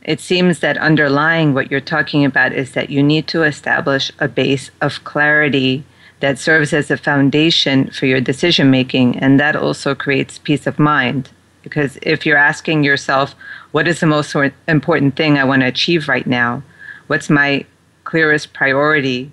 [0.02, 4.26] It seems that underlying what you're talking about is that you need to establish a
[4.26, 5.84] base of clarity
[6.18, 10.78] that serves as a foundation for your decision making, and that also creates peace of
[10.78, 11.30] mind.
[11.62, 13.34] Because if you're asking yourself,
[13.72, 14.34] what is the most
[14.66, 16.62] important thing I want to achieve right now?
[17.06, 17.64] What's my
[18.04, 19.30] clearest priority?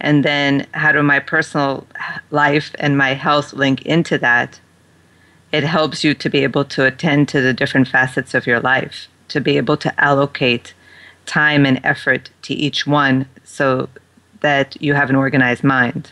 [0.00, 1.86] And then how do my personal
[2.30, 4.60] life and my health link into that?
[5.50, 9.08] It helps you to be able to attend to the different facets of your life
[9.28, 10.74] to be able to allocate
[11.26, 13.88] time and effort to each one so
[14.40, 16.10] that you have an organized mind.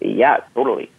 [0.00, 0.90] Yeah totally.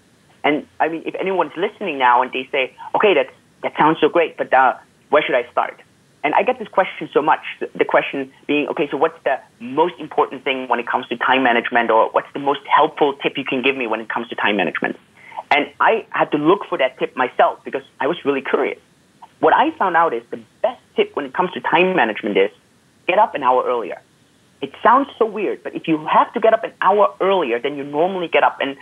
[0.44, 4.10] And i mean if anyone's listening now and they say okay that's that sounds so
[4.10, 4.76] great but uh,
[5.10, 5.82] where should i start
[6.26, 7.42] and I get this question so much.
[7.60, 11.44] The question being, okay, so what's the most important thing when it comes to time
[11.44, 14.36] management, or what's the most helpful tip you can give me when it comes to
[14.36, 14.98] time management?
[15.52, 18.80] And I had to look for that tip myself because I was really curious.
[19.40, 22.50] What I found out is the best tip when it comes to time management is
[23.08, 24.02] get up an hour earlier.
[24.62, 27.78] It sounds so weird, but if you have to get up an hour earlier than
[27.78, 28.78] you normally get up, and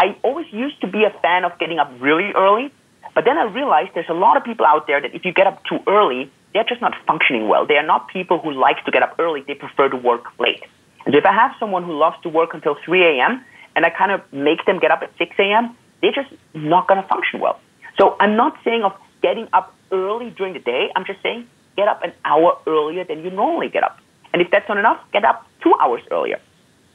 [0.00, 2.72] I always used to be a fan of getting up really early,
[3.14, 5.46] but then I realized there's a lot of people out there that if you get
[5.46, 7.66] up too early, they're just not functioning well.
[7.66, 9.42] They are not people who like to get up early.
[9.46, 10.64] They prefer to work late.
[11.06, 13.44] And if I have someone who loves to work until 3 a.m.
[13.74, 17.00] and I kind of make them get up at 6 a.m., they're just not going
[17.00, 17.60] to function well.
[17.98, 20.90] So I'm not saying of getting up early during the day.
[20.94, 23.98] I'm just saying get up an hour earlier than you normally get up.
[24.32, 26.38] And if that's not enough, get up two hours earlier.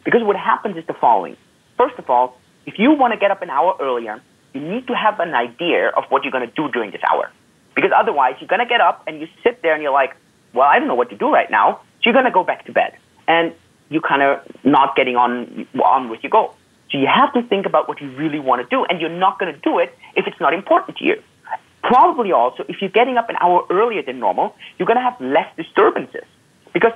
[0.04, 1.36] Because what happens is the following.
[1.78, 4.22] First of all, if you want to get up an hour earlier,
[4.54, 7.32] you need to have an idea of what you're going to do during this hour.
[7.78, 10.16] Because otherwise, you're going to get up and you sit there and you're like,
[10.52, 11.80] well, I don't know what to do right now.
[11.98, 12.98] So you're going to go back to bed.
[13.28, 13.54] And
[13.90, 16.56] you're kind of not getting on, on with your goal.
[16.90, 19.38] So you have to think about what you really want to do, and you're not
[19.38, 21.22] going to do it if it's not important to you.
[21.84, 25.22] Probably also, if you're getting up an hour earlier than normal, you're going to have
[25.22, 26.24] less disturbances
[26.74, 26.94] because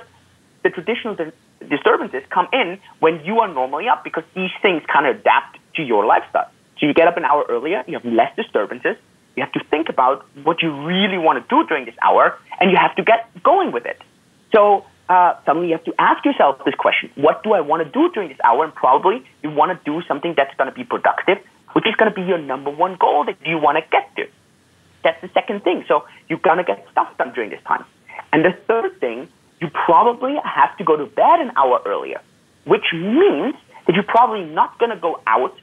[0.64, 1.30] the traditional di-
[1.68, 5.82] disturbances come in when you are normally up because these things kind of adapt to
[5.82, 6.50] your lifestyle.
[6.80, 8.96] So you get up an hour earlier, you have less disturbances,
[9.36, 12.70] you have to think about what you really want to do during this hour, and
[12.70, 14.00] you have to get going with it.
[14.54, 17.90] So uh, suddenly you have to ask yourself this question: What do I want to
[17.90, 18.64] do during this hour?
[18.64, 21.38] And probably you want to do something that's going to be productive,
[21.72, 24.28] which is going to be your number one goal that you want to get to.
[25.02, 25.84] That's the second thing.
[25.88, 27.84] So you're going to get stuff done during this time.
[28.32, 29.28] And the third thing,
[29.60, 32.20] you probably have to go to bed an hour earlier,
[32.64, 33.54] which means
[33.86, 35.54] that you're probably not going to go out,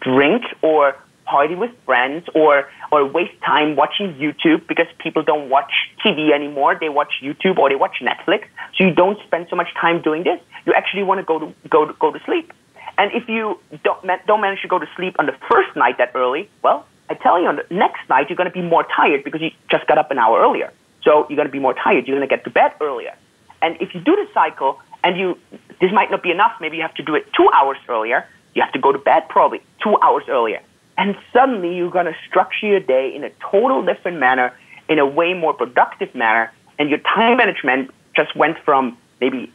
[0.00, 5.72] drink, or party with friends or or waste time watching YouTube because people don't watch
[6.04, 6.76] TV anymore.
[6.78, 8.44] They watch YouTube or they watch Netflix.
[8.76, 10.40] So you don't spend so much time doing this.
[10.66, 12.52] You actually want to go to go to, go to sleep.
[12.98, 16.12] And if you don't don't manage to go to sleep on the first night that
[16.14, 19.24] early, well, I tell you, on the next night you're going to be more tired
[19.24, 20.72] because you just got up an hour earlier.
[21.02, 22.06] So you're going to be more tired.
[22.06, 23.14] You're going to get to bed earlier.
[23.60, 25.38] And if you do the cycle and you
[25.80, 28.26] this might not be enough, maybe you have to do it two hours earlier.
[28.54, 30.60] You have to go to bed probably two hours earlier
[30.98, 34.52] and suddenly you're going to structure your day in a total different manner,
[34.88, 39.52] in a way more productive manner, and your time management just went from maybe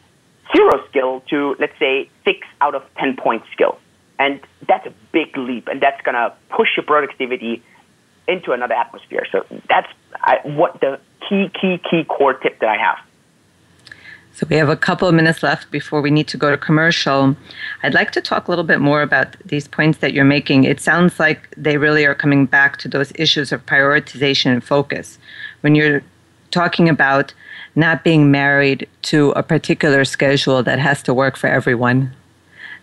[0.55, 3.77] zero skill to, let's say, six out of 10 point skill.
[4.19, 7.63] And that's a big leap, and that's going to push your productivity
[8.27, 9.25] into another atmosphere.
[9.31, 12.97] So that's I, what the key, key, key core tip that I have.
[14.37, 17.35] So we have a couple of minutes left before we need to go to commercial.
[17.81, 20.63] I'd like to talk a little bit more about these points that you're making.
[20.63, 25.17] It sounds like they really are coming back to those issues of prioritization and focus.
[25.61, 26.03] When you're
[26.51, 27.33] talking about
[27.75, 32.13] not being married to a particular schedule that has to work for everyone,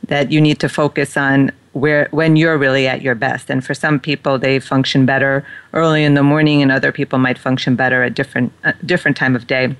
[0.08, 3.48] that you need to focus on where when you're really at your best.
[3.48, 7.38] And for some people, they function better early in the morning, and other people might
[7.38, 9.76] function better at different uh, different time of day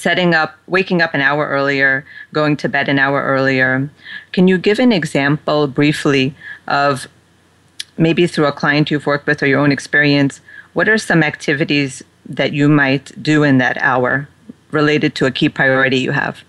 [0.00, 3.90] setting up, waking up an hour earlier, going to bed an hour earlier.
[4.32, 6.34] Can you give an example briefly
[6.66, 7.06] of
[7.98, 10.40] maybe through a client you've worked with or your own experience?
[10.72, 14.26] What are some activities that you might do in that hour
[14.70, 16.42] related to a key priority you have?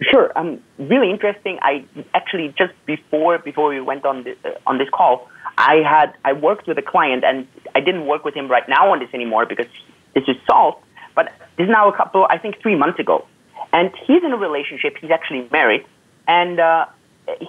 [0.00, 0.32] Sure.
[0.36, 1.58] Um, really interesting.
[1.60, 6.14] I actually just before before we went on this, uh, on this call, I had
[6.24, 9.08] I worked with a client, and I didn't work with him right now on this
[9.14, 9.66] anymore because
[10.14, 10.83] this is solved.
[11.14, 13.26] But this is now a couple, I think, three months ago.
[13.72, 14.96] And he's in a relationship.
[15.00, 15.84] He's actually married.
[16.26, 16.86] And uh,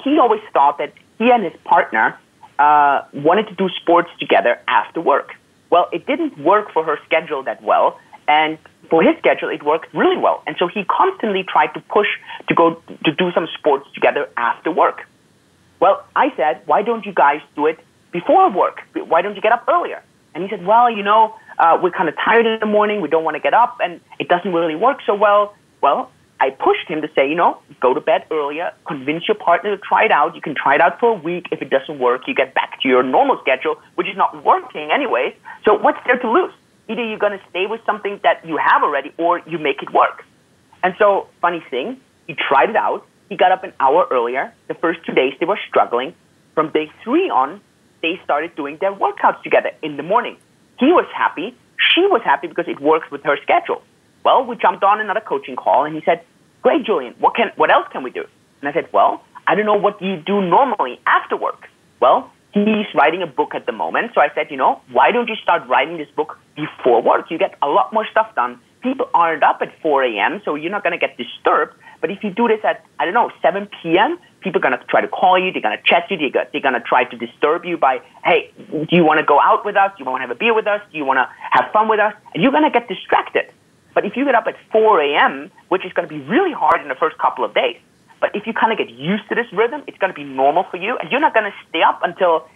[0.04, 2.17] he always thought that he and his partner
[2.60, 5.34] uh, wanted to do sports together after work.
[5.69, 7.99] Well, it didn't work for her schedule that well.
[8.28, 8.58] And
[8.89, 10.43] for his schedule, it worked really well.
[10.47, 12.08] And so he constantly tried to push
[12.47, 15.06] to go to do some sports together after work.
[15.80, 17.80] Well, I said, why don't you guys do it
[18.12, 18.82] before work?
[18.93, 20.01] Why don't you get up earlier?
[20.34, 23.10] And he said, well, you know, uh, we're kind of tired in the morning, we
[23.10, 25.56] don't want to get up, and it doesn't really work so well.
[25.82, 29.76] Well, I pushed him to say, you know, go to bed earlier, convince your partner
[29.76, 30.36] to try it out.
[30.36, 31.48] You can try it out for a week.
[31.52, 34.91] If it doesn't work, you get back to your normal schedule, which is not working
[34.91, 35.34] anyways.
[35.63, 36.54] So what's there to lose?
[36.89, 39.91] Either you're going to stay with something that you have already or you make it
[39.94, 40.26] work.
[40.84, 43.08] And so, funny thing, he tried it out.
[43.30, 44.54] He got up an hour earlier.
[44.68, 46.13] The first two days they were struggling.
[46.54, 47.62] From day three on,
[48.02, 50.38] they started doing their workouts together in the morning.
[50.80, 51.56] He was happy.
[51.94, 53.82] She was happy because it works with her schedule.
[54.24, 56.22] Well, we jumped on another coaching call, and he said,
[56.62, 57.14] "Great, Julian.
[57.20, 58.26] What can what else can we do?"
[58.62, 62.88] And I said, "Well, I don't know what you do normally after work." Well, he's
[62.96, 65.68] writing a book at the moment, so I said, "You know, why don't you start
[65.68, 67.30] writing this book before work?
[67.30, 68.60] You get a lot more stuff done.
[68.82, 71.74] People aren't up at 4 a.m., so you're not going to get disturbed.
[72.02, 75.01] But if you do this at I don't know 7 p.m., people are to try
[75.01, 77.99] to call you, they're to chat you, they're going to try to disturb you by,
[78.23, 79.91] hey, do you want to go out with us?
[79.97, 80.81] Do you want to have a beer with us?
[80.91, 82.13] Do you want to have fun with us?
[82.34, 83.51] And you're to get distracted.
[83.95, 86.88] But if you get up at 4 a.m., which is to be really hard in
[86.88, 87.77] the first couple of days,
[88.21, 90.77] but if you kind of get used to this rhythm, it's to be normal for
[90.77, 92.47] you, and you're not to stay up until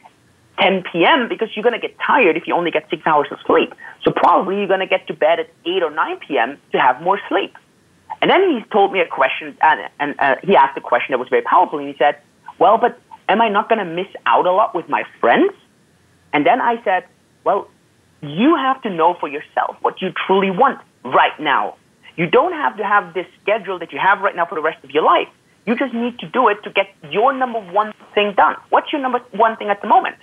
[0.59, 1.27] 10 p.m.
[1.29, 3.73] because you're going to get tired if you only get six hours of sleep.
[4.03, 6.57] So probably you're going to get to bed at 8 or 9 p.m.
[6.71, 7.55] to have more sleep.
[8.21, 11.19] And then he told me a question, and, and uh, he asked a question that
[11.19, 11.79] was very powerful.
[11.79, 12.19] And he said,
[12.59, 12.99] Well, but
[13.29, 15.53] am I not going to miss out a lot with my friends?
[16.33, 17.05] And then I said,
[17.43, 17.69] Well,
[18.21, 21.75] you have to know for yourself what you truly want right now.
[22.17, 24.83] You don't have to have this schedule that you have right now for the rest
[24.83, 25.29] of your life.
[25.65, 28.55] You just need to do it to get your number one thing done.
[28.69, 30.17] What's your number one thing at the moment?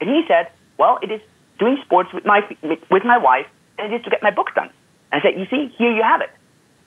[0.00, 1.22] And he said, Well, it is
[1.58, 2.42] doing sports with my,
[2.90, 3.46] with my wife,
[3.78, 4.70] and it is to get my book done.
[5.10, 6.30] And I said, You see, here you have it.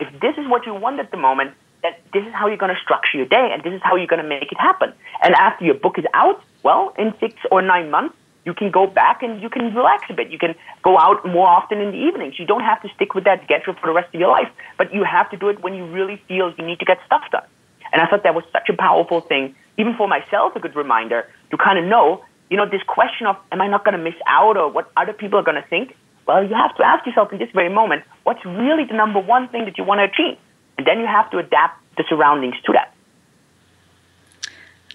[0.02, 2.74] If this is what you want at the moment, that this is how you're going
[2.74, 4.94] to structure your day and this is how you're going to make it happen.
[5.24, 8.88] And after your book is out, well, in six or nine months, you can go
[8.88, 10.32] back and you can relax a bit.
[10.32, 12.40] You can go out more often in the evenings.
[12.40, 14.94] You don't have to stick with that schedule for the rest of your life, but
[14.94, 17.46] you have to do it when you really feel you need to get stuff done.
[17.94, 21.28] And I thought that was such a powerful thing, even for myself, a good reminder
[21.52, 24.16] to kind of know, you know, this question of, am I not going to miss
[24.26, 25.96] out or what other people are going to think?
[26.32, 29.50] Well, you have to ask yourself in this very moment, what's really the number one
[29.50, 30.38] thing that you want to achieve?
[30.78, 32.94] And then you have to adapt the surroundings to that.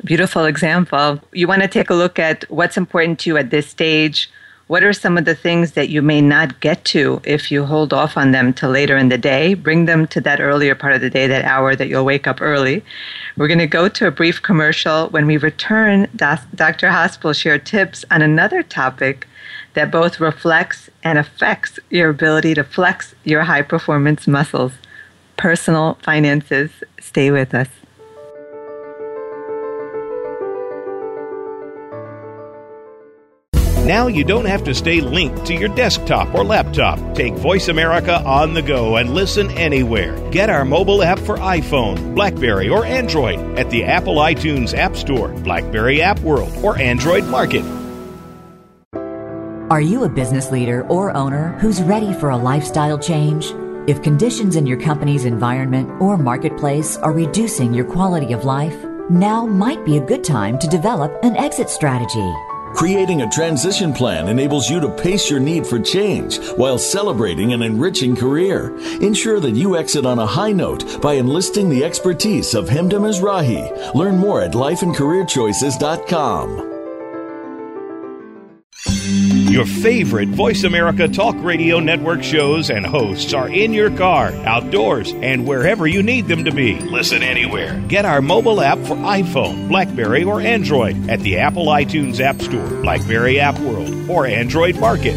[0.03, 1.21] Beautiful example.
[1.33, 4.31] You want to take a look at what's important to you at this stage.
[4.69, 7.93] What are some of the things that you may not get to if you hold
[7.93, 9.53] off on them till later in the day?
[9.53, 12.41] Bring them to that earlier part of the day, that hour that you'll wake up
[12.41, 12.83] early.
[13.37, 15.09] We're going to go to a brief commercial.
[15.11, 16.89] When we return, Dr.
[16.89, 19.29] Hosp will share tips on another topic
[19.75, 24.73] that both reflects and affects your ability to flex your high performance muscles.
[25.37, 26.73] Personal finances.
[26.99, 27.69] Stay with us.
[33.87, 37.15] Now you don't have to stay linked to your desktop or laptop.
[37.15, 40.19] Take Voice America on the go and listen anywhere.
[40.31, 45.29] Get our mobile app for iPhone, Blackberry, or Android at the Apple iTunes App Store,
[45.29, 47.86] Blackberry App World, or Android Market.
[49.69, 53.53] Are you a business leader or owner who's ready for a lifestyle change?
[53.89, 58.77] If conditions in your company's environment or marketplace are reducing your quality of life,
[59.11, 62.33] now might be a good time to develop an exit strategy.
[62.77, 67.63] Creating a transition plan enables you to pace your need for change while celebrating an
[67.63, 68.73] enriching career.
[69.01, 73.93] Ensure that you exit on a high note by enlisting the expertise of Hemda Mizrahi.
[73.97, 76.76] Learn more at lifeandcareerchoices.com.
[79.57, 85.15] Your favorite Voice America Talk Radio Network shows and hosts are in your car, outdoors,
[85.15, 86.79] and wherever you need them to be.
[86.81, 87.83] Listen anywhere.
[87.89, 92.69] Get our mobile app for iPhone, Blackberry, or Android at the Apple iTunes App Store,
[92.83, 95.17] Blackberry App World, or Android Market.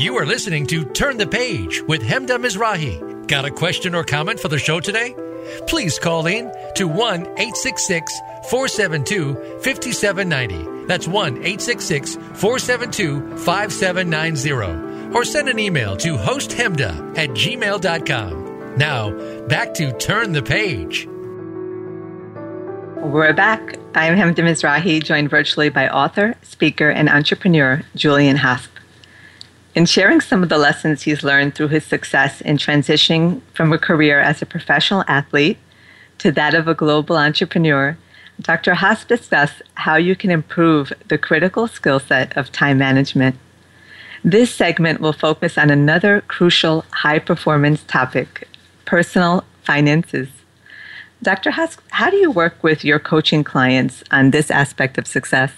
[0.00, 3.26] You are listening to Turn the Page with Hemda Mizrahi.
[3.28, 5.14] Got a question or comment for the show today?
[5.66, 8.12] Please call in to 1 866
[8.50, 10.86] 472 5790.
[10.86, 15.16] That's 1 866 472 5790.
[15.16, 18.76] Or send an email to hosthemda at gmail.com.
[18.76, 19.10] Now,
[19.48, 21.06] back to Turn the Page.
[22.96, 23.76] We're back.
[23.94, 28.71] I'm Hemda Mizrahi, joined virtually by author, speaker, and entrepreneur Julian Hosp.
[29.74, 33.78] In sharing some of the lessons he's learned through his success in transitioning from a
[33.78, 35.56] career as a professional athlete
[36.18, 37.96] to that of a global entrepreneur,
[38.38, 38.74] Dr.
[38.74, 43.36] Hosp discussed how you can improve the critical skill set of time management.
[44.22, 48.48] This segment will focus on another crucial high performance topic
[48.84, 50.28] personal finances.
[51.22, 51.52] Dr.
[51.52, 55.52] Hosp, how do you work with your coaching clients on this aspect of success?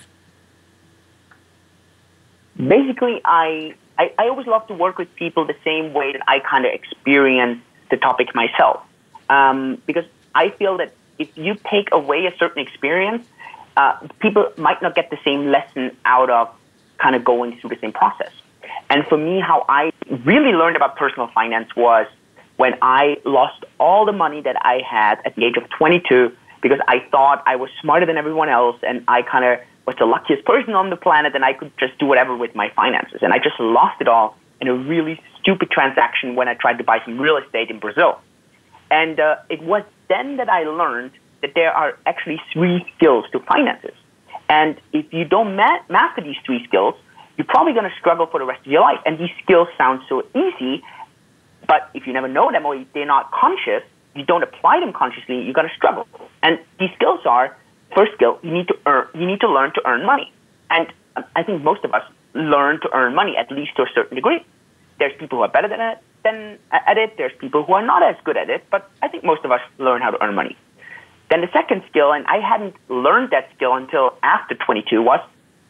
[2.57, 6.41] Basically, I I, I always love to work with people the same way that I
[6.41, 8.83] kind of experience the topic myself.
[9.29, 13.27] Um, because I feel that if you take away a certain experience,
[13.77, 16.51] uh, people might not get the same lesson out of
[16.99, 18.33] kind of going through the same process.
[18.91, 19.93] And for me, how I
[20.25, 22.07] really learned about personal finance was
[22.57, 26.79] when I lost all the money that I had at the age of 22 because
[26.89, 30.45] I thought I was smarter than everyone else and I kind of was the luckiest
[30.45, 33.19] person on the planet and I could just do whatever with my finances.
[33.23, 36.85] And I just lost it all in a really stupid transaction when I tried to
[36.85, 38.21] buy some real estate in Brazil.
[38.91, 41.13] And uh, it was then that I learned
[41.43, 43.95] that there are actually three skills to finances.
[44.49, 46.95] And if you don't ma- master these three skills,
[47.37, 49.01] you're probably going to struggle for the rest of your life.
[49.05, 50.83] And these skills sound so easy,
[51.67, 53.83] but if you never know them or they're not conscious,
[54.15, 56.07] you don't apply them consciously, you're going to struggle.
[56.43, 57.57] And these skills are
[57.95, 60.33] first skill, you need to earn, you need to learn to earn money.
[60.71, 62.03] And um, I think most of us
[62.35, 64.45] learn to earn money, at least to a certain degree.
[64.99, 67.17] There's people who are better than it, than at it.
[67.17, 69.61] There's people who are not as good at it, but I think most of us
[69.79, 70.57] learn how to earn money.
[71.31, 75.21] Then the second skill, and I hadn't learned that skill until after 22, was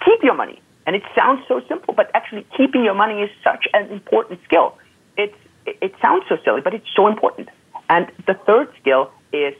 [0.04, 0.60] keep your money.
[0.86, 4.76] And it sounds so simple, but actually keeping your money is such an important skill.
[5.16, 7.48] It's, it sounds so silly, but it's so important.
[7.88, 9.54] And the third skill is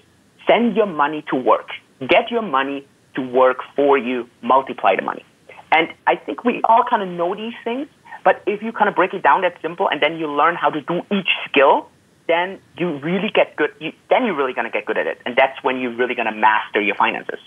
[0.47, 1.71] send your money to work.
[2.09, 5.25] Get your money to work for you, multiply the money.
[5.73, 7.89] And I think we all kind of know these things,
[8.25, 10.71] but if you kind of break it down that simple and then you learn how
[10.71, 11.89] to do each skill,
[12.27, 13.71] then you really get good.
[13.81, 15.21] You, then you're really going to get good at it.
[15.27, 17.39] And that's when you're really going to master your finances.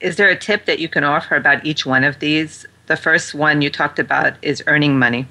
[0.00, 3.34] Is there a tip that you can offer about each one of these The first
[3.34, 5.26] one you talked about is earning money.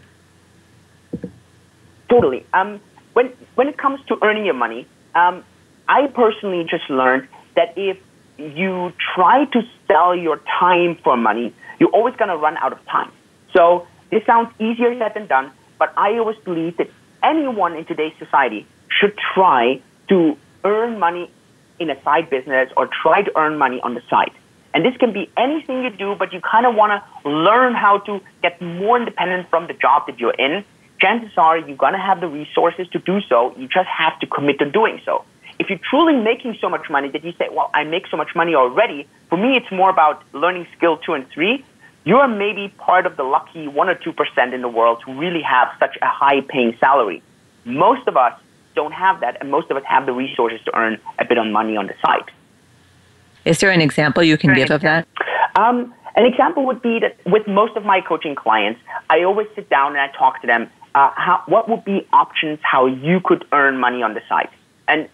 [2.09, 2.45] Totally.
[2.53, 2.79] Um,
[3.13, 4.85] when when it comes to earning your money,
[5.15, 5.43] um,
[5.87, 7.97] I personally just learned that if
[8.37, 12.83] you try to sell your time for money, you're always going to run out of
[12.85, 13.11] time.
[13.53, 16.89] So this sounds easier said than done, but I always believe that
[17.23, 21.31] anyone in today's society should try to earn money
[21.79, 24.31] in a side business or try to earn money on the side.
[24.73, 27.99] And this can be anything you do, but you kind of want to learn how
[27.99, 30.65] to get more independent from the job that you're in.
[30.99, 33.55] Chances are you're going to have the resources to do so.
[33.57, 35.23] You just have to commit to doing so.
[35.57, 38.35] If you're truly making so much money that you say, well, I make so much
[38.35, 41.63] money already, for me, it's more about learning skill two and three.
[42.03, 45.69] You're maybe part of the lucky one or 2% in the world who really have
[45.79, 47.23] such a high paying salary.
[47.63, 48.39] Most of us
[48.75, 51.47] don't have that, and most of us have the resources to earn a bit of
[51.47, 52.29] money on the side.
[53.45, 55.07] Is there an example you can give of that?
[55.55, 58.79] Um, an example would be that with most of my coaching clients,
[59.09, 60.69] I always sit down and I talk to them.
[60.93, 64.49] Uh, how, what would be options how you could earn money on the side?
[64.87, 65.09] And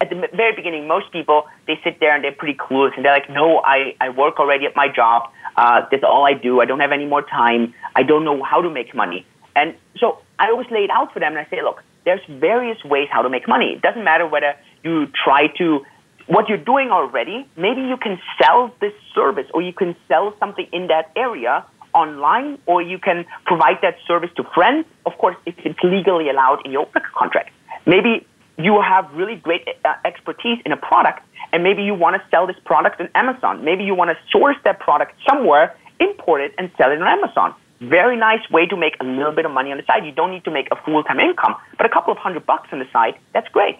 [0.00, 3.14] at the very beginning, most people they sit there and they're pretty clueless and they're
[3.14, 5.30] like, "No, I, I work already at my job.
[5.56, 6.60] Uh, that's all I do.
[6.60, 7.74] I don't have any more time.
[7.94, 11.20] I don't know how to make money." And so I always lay it out for
[11.20, 13.74] them and I say, "Look, there's various ways how to make money.
[13.76, 15.84] It doesn't matter whether you try to
[16.26, 17.46] what you're doing already.
[17.56, 21.64] Maybe you can sell this service or you can sell something in that area
[21.94, 24.86] online or you can provide that service to friends.
[25.06, 27.50] Of course, if it's legally allowed in your contract.
[27.86, 28.26] Maybe
[28.58, 32.46] you have really great uh, expertise in a product and maybe you want to sell
[32.46, 33.64] this product on Amazon.
[33.64, 37.54] Maybe you want to source that product somewhere, import it and sell it on Amazon.
[37.80, 40.04] Very nice way to make a little bit of money on the side.
[40.04, 42.80] You don't need to make a full-time income, but a couple of hundred bucks on
[42.80, 43.78] the side, that's great.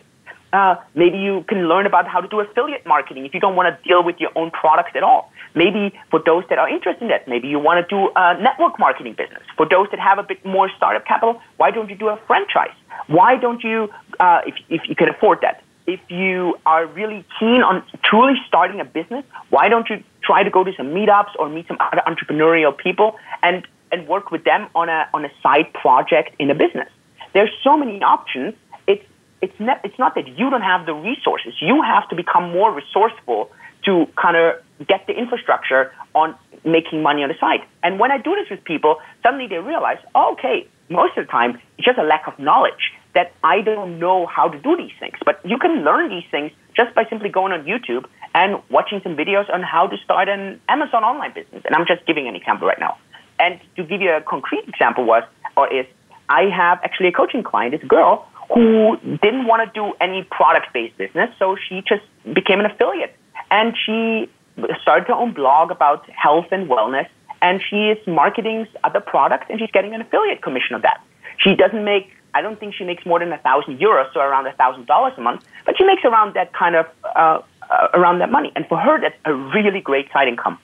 [0.52, 3.68] Uh, maybe you can learn about how to do affiliate marketing if you don't want
[3.68, 5.30] to deal with your own product at all.
[5.54, 8.78] Maybe for those that are interested in that, maybe you want to do a network
[8.78, 9.42] marketing business.
[9.56, 12.74] For those that have a bit more startup capital, why don't you do a franchise?
[13.08, 13.90] Why don't you,
[14.20, 18.80] uh, if, if you can afford that, if you are really keen on truly starting
[18.80, 22.02] a business, why don't you try to go to some meetups or meet some other
[22.06, 26.54] entrepreneurial people and, and work with them on a, on a side project in a
[26.54, 26.88] business?
[27.32, 28.54] There's so many options
[28.86, 29.04] it's
[29.40, 31.54] it's, not, it's not that you don't have the resources.
[31.60, 33.50] You have to become more resourceful
[33.84, 34.56] to kind of
[34.86, 37.60] get the infrastructure on making money on the side.
[37.82, 41.30] And when I do this with people, suddenly they realize, oh, okay, most of the
[41.30, 44.96] time it's just a lack of knowledge that I don't know how to do these
[45.00, 45.16] things.
[45.24, 49.16] But you can learn these things just by simply going on YouTube and watching some
[49.16, 51.62] videos on how to start an Amazon online business.
[51.66, 52.96] And I'm just giving an example right now.
[53.40, 55.24] And to give you a concrete example was,
[55.56, 55.86] or is,
[56.28, 60.68] I have actually a coaching client, this girl who didn't want to do any product
[60.72, 63.16] based business, so she just became an affiliate.
[63.50, 64.30] And she
[64.80, 67.08] started her own blog about health and wellness,
[67.42, 71.02] and she is marketing other products, and she's getting an affiliate commission of that.
[71.38, 74.46] She doesn't make, I don't think she makes more than a thousand euros, so around
[74.46, 78.18] a thousand dollars a month, but she makes around that kind of, uh, uh, around
[78.20, 78.52] that money.
[78.54, 80.58] And for her, that's a really great side income.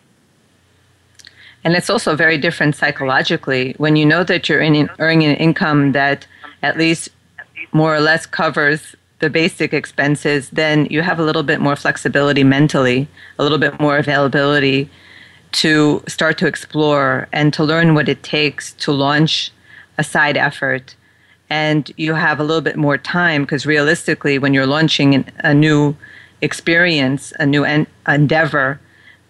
[1.65, 5.93] And it's also very different psychologically when you know that you're in, earning an income
[5.93, 6.27] that
[6.63, 7.09] at least
[7.73, 12.45] more or less covers the basic expenses, then you have a little bit more flexibility
[12.45, 13.09] mentally,
[13.39, 14.91] a little bit more availability
[15.53, 19.51] to start to explore and to learn what it takes to launch
[19.97, 20.95] a side effort.
[21.55, 25.97] And you have a little bit more time because realistically, when you're launching a new
[26.43, 28.81] experience, a new en- endeavor,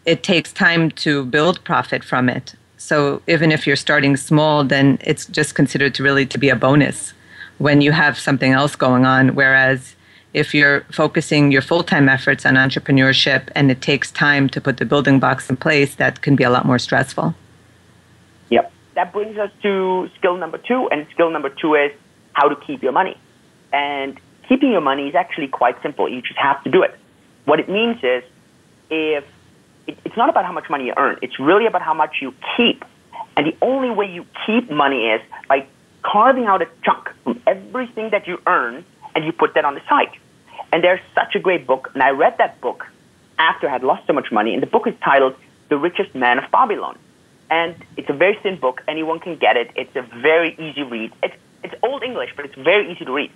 [0.07, 2.55] it takes time to build profit from it.
[2.79, 6.57] So even if you're starting small, then it's just considered to really to be a
[6.57, 7.13] bonus
[7.59, 9.35] when you have something else going on.
[9.35, 9.95] Whereas
[10.33, 14.79] if you're focusing your full time efforts on entrepreneurship and it takes time to put
[14.79, 17.35] the building blocks in place, that can be a lot more stressful.
[18.49, 18.73] Yep.
[18.95, 21.93] That brings us to skill number two, and skill number two is
[22.35, 23.17] how to keep your money.
[23.73, 26.09] And keeping your money is actually quite simple.
[26.09, 26.95] You just have to do it.
[27.45, 28.23] What it means is
[28.91, 29.25] if
[29.87, 32.35] it, it's not about how much money you earn, it's really about how much you
[32.57, 32.85] keep.
[33.37, 35.67] And the only way you keep money is by
[36.03, 39.83] carving out a chunk from everything that you earn and you put that on the
[39.89, 40.11] side.
[40.73, 42.87] And there's such a great book, and I read that book
[43.39, 45.35] after I had lost so much money, and the book is titled
[45.69, 46.99] The Richest Man of Babylon.
[47.51, 49.71] And it's a very thin book, anyone can get it.
[49.77, 51.13] It's a very easy read.
[51.23, 53.31] It's, it's old English, but it's very easy to read.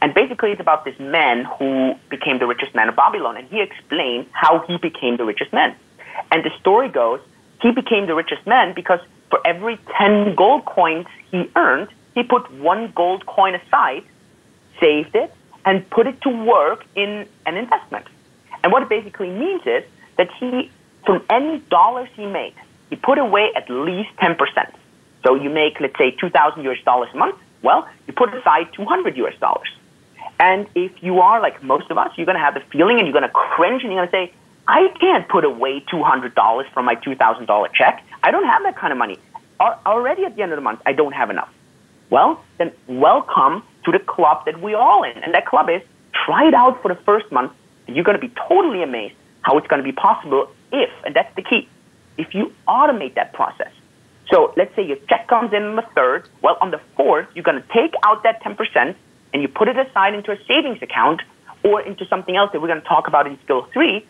[0.00, 3.60] And basically, it's about this man who became the richest man of Babylon, and he
[3.60, 5.76] explained how he became the richest man.
[6.30, 7.20] And the story goes,
[7.60, 12.52] he became the richest man because for every 10 gold coins he earned, he put
[12.54, 14.04] one gold coin aside,
[14.80, 15.32] saved it,
[15.64, 18.06] and put it to work in an investment.
[18.62, 19.84] And what it basically means is
[20.16, 20.70] that he,
[21.06, 22.54] from any dollars he made,
[22.90, 24.36] you put away at least 10%.
[25.24, 27.36] So you make, let's say, 2,000 US dollars a month.
[27.62, 29.68] Well, you put aside 200 US dollars.
[30.40, 33.06] And if you are like most of us, you're going to have the feeling and
[33.06, 34.34] you're going to cringe and you're going to say,
[34.66, 38.04] I can't put away $200 from my $2,000 check.
[38.22, 39.18] I don't have that kind of money.
[39.60, 41.52] Already at the end of the month, I don't have enough.
[42.10, 45.16] Well, then welcome to the club that we're all in.
[45.18, 47.52] And that club is try it out for the first month.
[47.86, 51.14] And you're going to be totally amazed how it's going to be possible if, and
[51.14, 51.68] that's the key,
[52.16, 53.72] if you automate that process.
[54.32, 56.28] So let's say your check comes in on the third.
[56.40, 58.94] Well, on the fourth, you're going to take out that 10%
[59.32, 61.20] and you put it aside into a savings account
[61.62, 64.04] or into something else that we're going to talk about in skill three,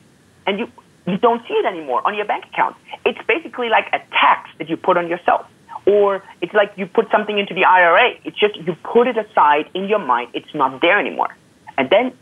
[0.46, 0.70] and you,
[1.06, 2.76] you don't see it anymore on your bank account.
[3.04, 5.46] It's basically like a tax that you put on yourself.
[5.84, 8.14] Or it's like you put something into the IRA.
[8.24, 10.30] It's just you put it aside in your mind.
[10.34, 11.36] It's not there anymore.
[11.76, 12.12] And then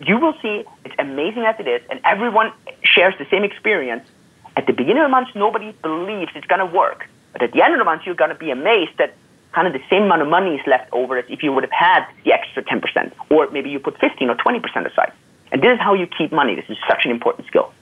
[0.00, 2.52] you will see it's amazing as it is, and everyone
[2.82, 4.08] shares the same experience.
[4.56, 7.06] At the beginning of the month, nobody believes it's going to work.
[7.32, 9.14] But at the end of the month, you're going to be amazed that
[9.52, 11.72] kind of the same amount of money is left over as if you would have
[11.72, 15.12] had the extra 10%, or maybe you put 15 or 20% aside.
[15.52, 16.54] And this is how you keep money.
[16.54, 17.72] This is such an important skill.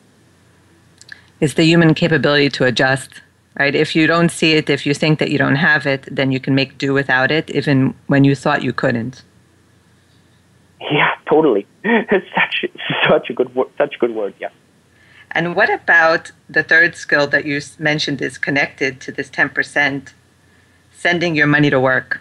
[1.40, 3.20] It's the human capability to adjust,
[3.58, 3.74] right?
[3.74, 6.40] If you don't see it, if you think that you don't have it, then you
[6.40, 9.22] can make do without it, even when you thought you couldn't.
[10.80, 11.66] Yeah, totally.
[11.84, 12.64] It's such
[13.08, 13.68] such a good word.
[13.76, 14.34] Such a good word.
[14.40, 14.48] Yeah.
[15.32, 20.14] And what about the third skill that you mentioned is connected to this ten percent,
[20.92, 22.20] sending your money to work?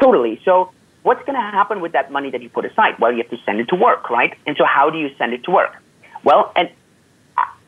[0.00, 0.40] Totally.
[0.44, 0.70] So
[1.02, 2.98] what's going to happen with that money that you put aside?
[2.98, 4.34] Well, you have to send it to work, right?
[4.46, 5.74] And so how do you send it to work?
[6.24, 6.70] Well, and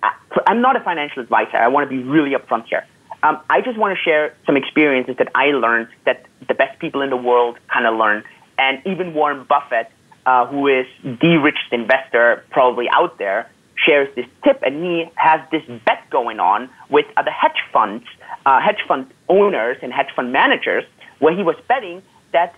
[0.03, 0.13] I,
[0.47, 1.57] am not a financial advisor.
[1.57, 2.85] I want to be really upfront here.
[3.23, 7.03] Um, I just want to share some experiences that I learned that the best people
[7.03, 8.25] in the world kind of learn
[8.59, 9.91] and even Warren Buffett,
[10.27, 13.49] uh, who is the richest investor probably out there,
[13.85, 18.05] shares this tip, and he has this bet going on with other hedge funds,
[18.47, 20.85] uh, hedge fund owners, and hedge fund managers,
[21.19, 22.03] where he was betting
[22.33, 22.55] that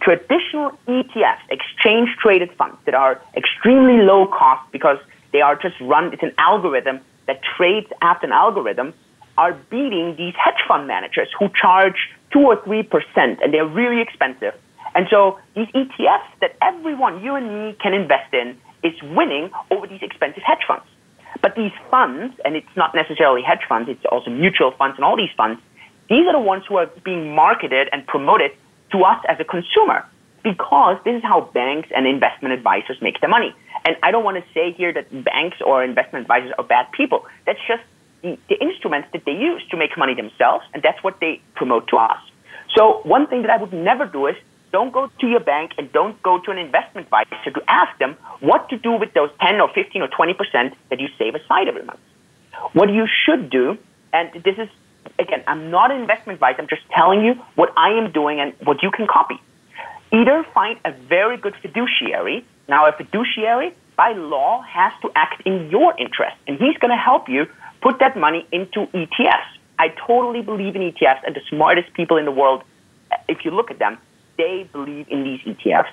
[0.00, 4.98] traditional ETFs, exchange traded funds that are extremely low cost because
[5.32, 8.94] they are just run, it's an algorithm that trades after an algorithm,
[9.38, 11.96] are beating these hedge fund managers who charge
[12.32, 14.54] two or three percent, and they're really expensive.
[14.94, 19.86] And so these ETFs that everyone, you and me, can invest in is winning over
[19.86, 20.84] these expensive hedge funds.
[21.42, 25.16] But these funds, and it's not necessarily hedge funds, it's also mutual funds and all
[25.16, 25.60] these funds,
[26.08, 28.52] these are the ones who are being marketed and promoted
[28.92, 30.06] to us as a consumer
[30.42, 33.52] because this is how banks and investment advisors make their money.
[33.84, 37.26] And I don't want to say here that banks or investment advisors are bad people.
[37.46, 37.82] That's just
[38.22, 41.88] the, the instruments that they use to make money themselves, and that's what they promote
[41.88, 42.18] to us.
[42.76, 44.36] So one thing that I would never do is
[44.76, 48.14] don't go to your bank and don't go to an investment advisor to ask them
[48.40, 51.82] what to do with those 10 or 15 or 20% that you save aside every
[51.82, 51.98] month.
[52.74, 53.78] What you should do,
[54.12, 54.68] and this is,
[55.18, 58.52] again, I'm not an investment advisor, I'm just telling you what I am doing and
[58.64, 59.40] what you can copy.
[60.12, 62.44] Either find a very good fiduciary.
[62.68, 67.02] Now, a fiduciary, by law, has to act in your interest, and he's going to
[67.10, 67.46] help you
[67.80, 69.50] put that money into ETFs.
[69.78, 72.62] I totally believe in ETFs, and the smartest people in the world,
[73.26, 73.96] if you look at them,
[74.36, 75.92] they believe in these ETFs.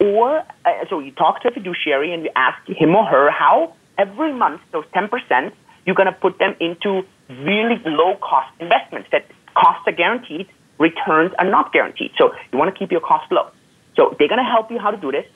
[0.00, 3.74] Or, uh, so you talk to a fiduciary and you ask him or her how
[3.98, 5.52] every month those 10%,
[5.84, 10.48] you're going to put them into really low cost investments that costs are guaranteed,
[10.78, 12.12] returns are not guaranteed.
[12.18, 13.50] So you want to keep your costs low.
[13.96, 15.26] So they're going to help you how to do this.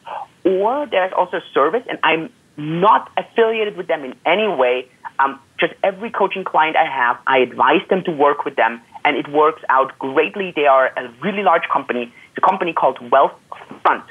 [0.44, 4.88] Or there's also a service, and I'm not affiliated with them in any way.
[5.18, 9.16] Um, just every coaching client I have, I advise them to work with them, and
[9.16, 10.52] it works out greatly.
[10.54, 12.12] They are a really large company.
[12.32, 14.04] It's a company called Wealth Wealthfront.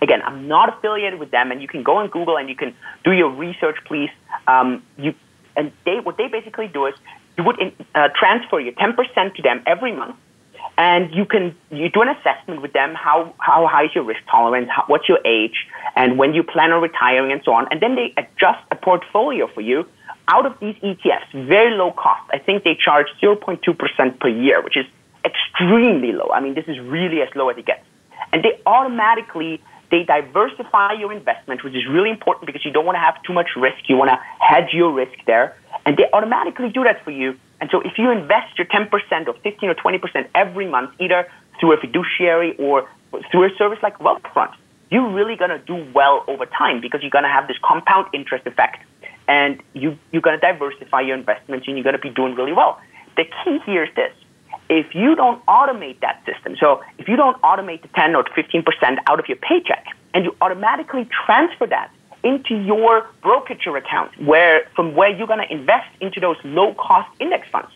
[0.00, 2.74] Again, I'm not affiliated with them, and you can go on Google and you can
[3.04, 4.10] do your research, please.
[4.48, 5.14] Um, you
[5.56, 6.94] and they what they basically do is
[7.38, 10.16] you would in, uh, transfer your 10% to them every month,
[10.76, 14.22] and you can you do an assessment with them how how high is your risk
[14.28, 17.68] tolerance, how, what's your age, and when you plan on retiring, and so on.
[17.70, 19.86] And then they adjust a portfolio for you
[20.26, 22.28] out of these ETFs, very low cost.
[22.32, 24.86] I think they charge 0.2% per year, which is
[25.24, 26.30] extremely low.
[26.32, 27.84] I mean, this is really as low as it gets.
[28.32, 29.62] And they automatically
[29.92, 33.34] they diversify your investment, which is really important because you don't want to have too
[33.34, 33.76] much risk.
[33.88, 35.54] You want to hedge your risk there.
[35.84, 37.38] And they automatically do that for you.
[37.60, 38.88] And so if you invest your 10%
[39.28, 42.88] or 15 or 20% every month, either through a fiduciary or
[43.30, 44.54] through a service like Wealthfront,
[44.90, 48.06] you're really going to do well over time because you're going to have this compound
[48.14, 48.82] interest effect
[49.28, 52.52] and you, you're going to diversify your investments and you're going to be doing really
[52.54, 52.80] well.
[53.18, 54.12] The key here is this
[54.68, 58.98] if you don't automate that system, so if you don't automate the 10 or 15%
[59.06, 61.90] out of your paycheck and you automatically transfer that
[62.22, 67.08] into your brokerage account, where from where you're going to invest into those low cost
[67.20, 67.70] index funds.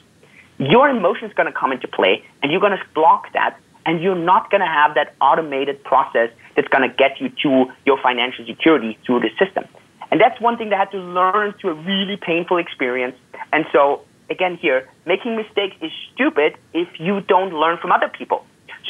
[0.58, 4.14] Your emotions going to come into play, and you're going to block that, and you're
[4.14, 8.46] not going to have that automated process that's going to get you to your financial
[8.46, 9.64] security through the system.
[10.10, 13.16] And that's one thing that I had to learn through a really painful experience.
[13.52, 18.44] And so, again, here, making mistakes is stupid if you don't learn from other people.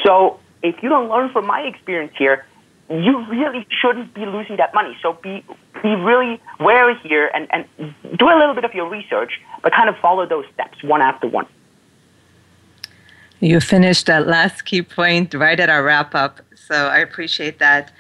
[0.05, 2.45] So, if you don't learn from my experience here,
[2.89, 4.97] you really shouldn't be losing that money.
[5.03, 5.45] So be
[5.83, 9.89] be really wary here and, and do a little bit of your research, but kind
[9.89, 11.47] of follow those steps one after one.
[13.41, 16.41] You finished that last key point right at our wrap up.
[16.55, 17.93] So I appreciate that.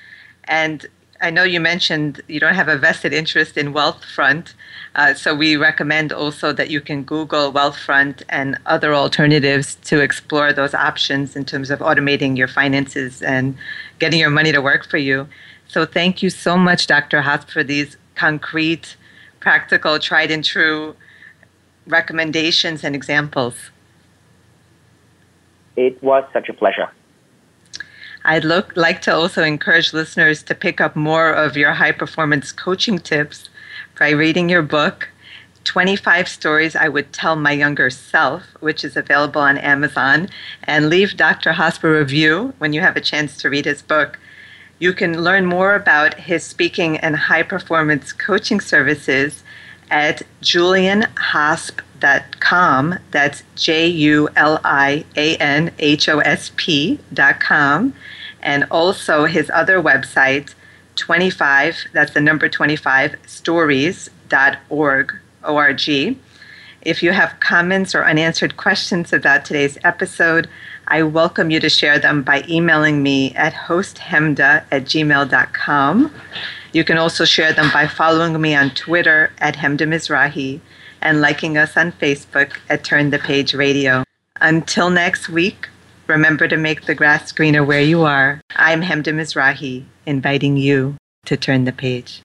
[0.45, 0.87] And
[1.21, 4.55] I know you mentioned you don't have a vested interest in Wealthfront,
[4.95, 10.53] uh, so we recommend also that you can Google Wealthfront and other alternatives to explore
[10.53, 13.57] those options in terms of automating your finances and
[13.99, 15.29] getting your money to work for you.
[15.69, 17.23] So thank you so much, Dr.
[17.23, 18.97] Hosp, for these concrete,
[19.41, 20.97] practical, tried and true
[21.87, 23.71] recommendations and examples.
[25.77, 26.91] It was such a pleasure.
[28.27, 32.51] I'd look, like to also encourage listeners to pick up more of your high performance
[32.51, 33.49] coaching tips
[33.97, 35.09] by reading your book,
[35.63, 40.29] 25 Stories I Would Tell My Younger Self, which is available on Amazon.
[40.65, 41.53] And leave Dr.
[41.53, 44.19] Hosp a review when you have a chance to read his book.
[44.81, 49.45] You can learn more about his speaking and high performance coaching services
[49.89, 52.99] at julianhosp.com.
[53.13, 57.95] That's J U L I A N H O S P.com
[58.47, 60.55] and also his other website,
[60.95, 66.19] 25, that's the number 25, stories.org, O-R-G.
[66.83, 70.49] If you have comments or unanswered questions about today's episode,
[70.87, 76.15] I welcome you to share them by emailing me at hosthemda at gmail.com.
[76.73, 80.61] You can also share them by following me on Twitter at Hemda Mizrahi
[81.03, 84.05] and liking us on Facebook at Turn the Page Radio.
[84.41, 85.69] Until next week,
[86.07, 88.41] Remember to make the grass greener where you are.
[88.51, 90.97] I'm Hemda Mizrahi, inviting you
[91.27, 92.23] to turn the page.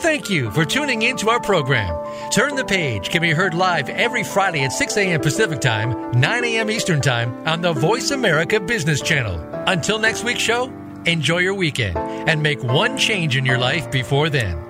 [0.00, 1.94] Thank you for tuning in to our program.
[2.30, 5.20] Turn the Page can be heard live every Friday at 6 a.m.
[5.20, 6.70] Pacific Time, 9 a.m.
[6.70, 9.38] Eastern Time on the Voice America Business Channel.
[9.66, 10.72] Until next week's show,
[11.04, 14.69] enjoy your weekend and make one change in your life before then.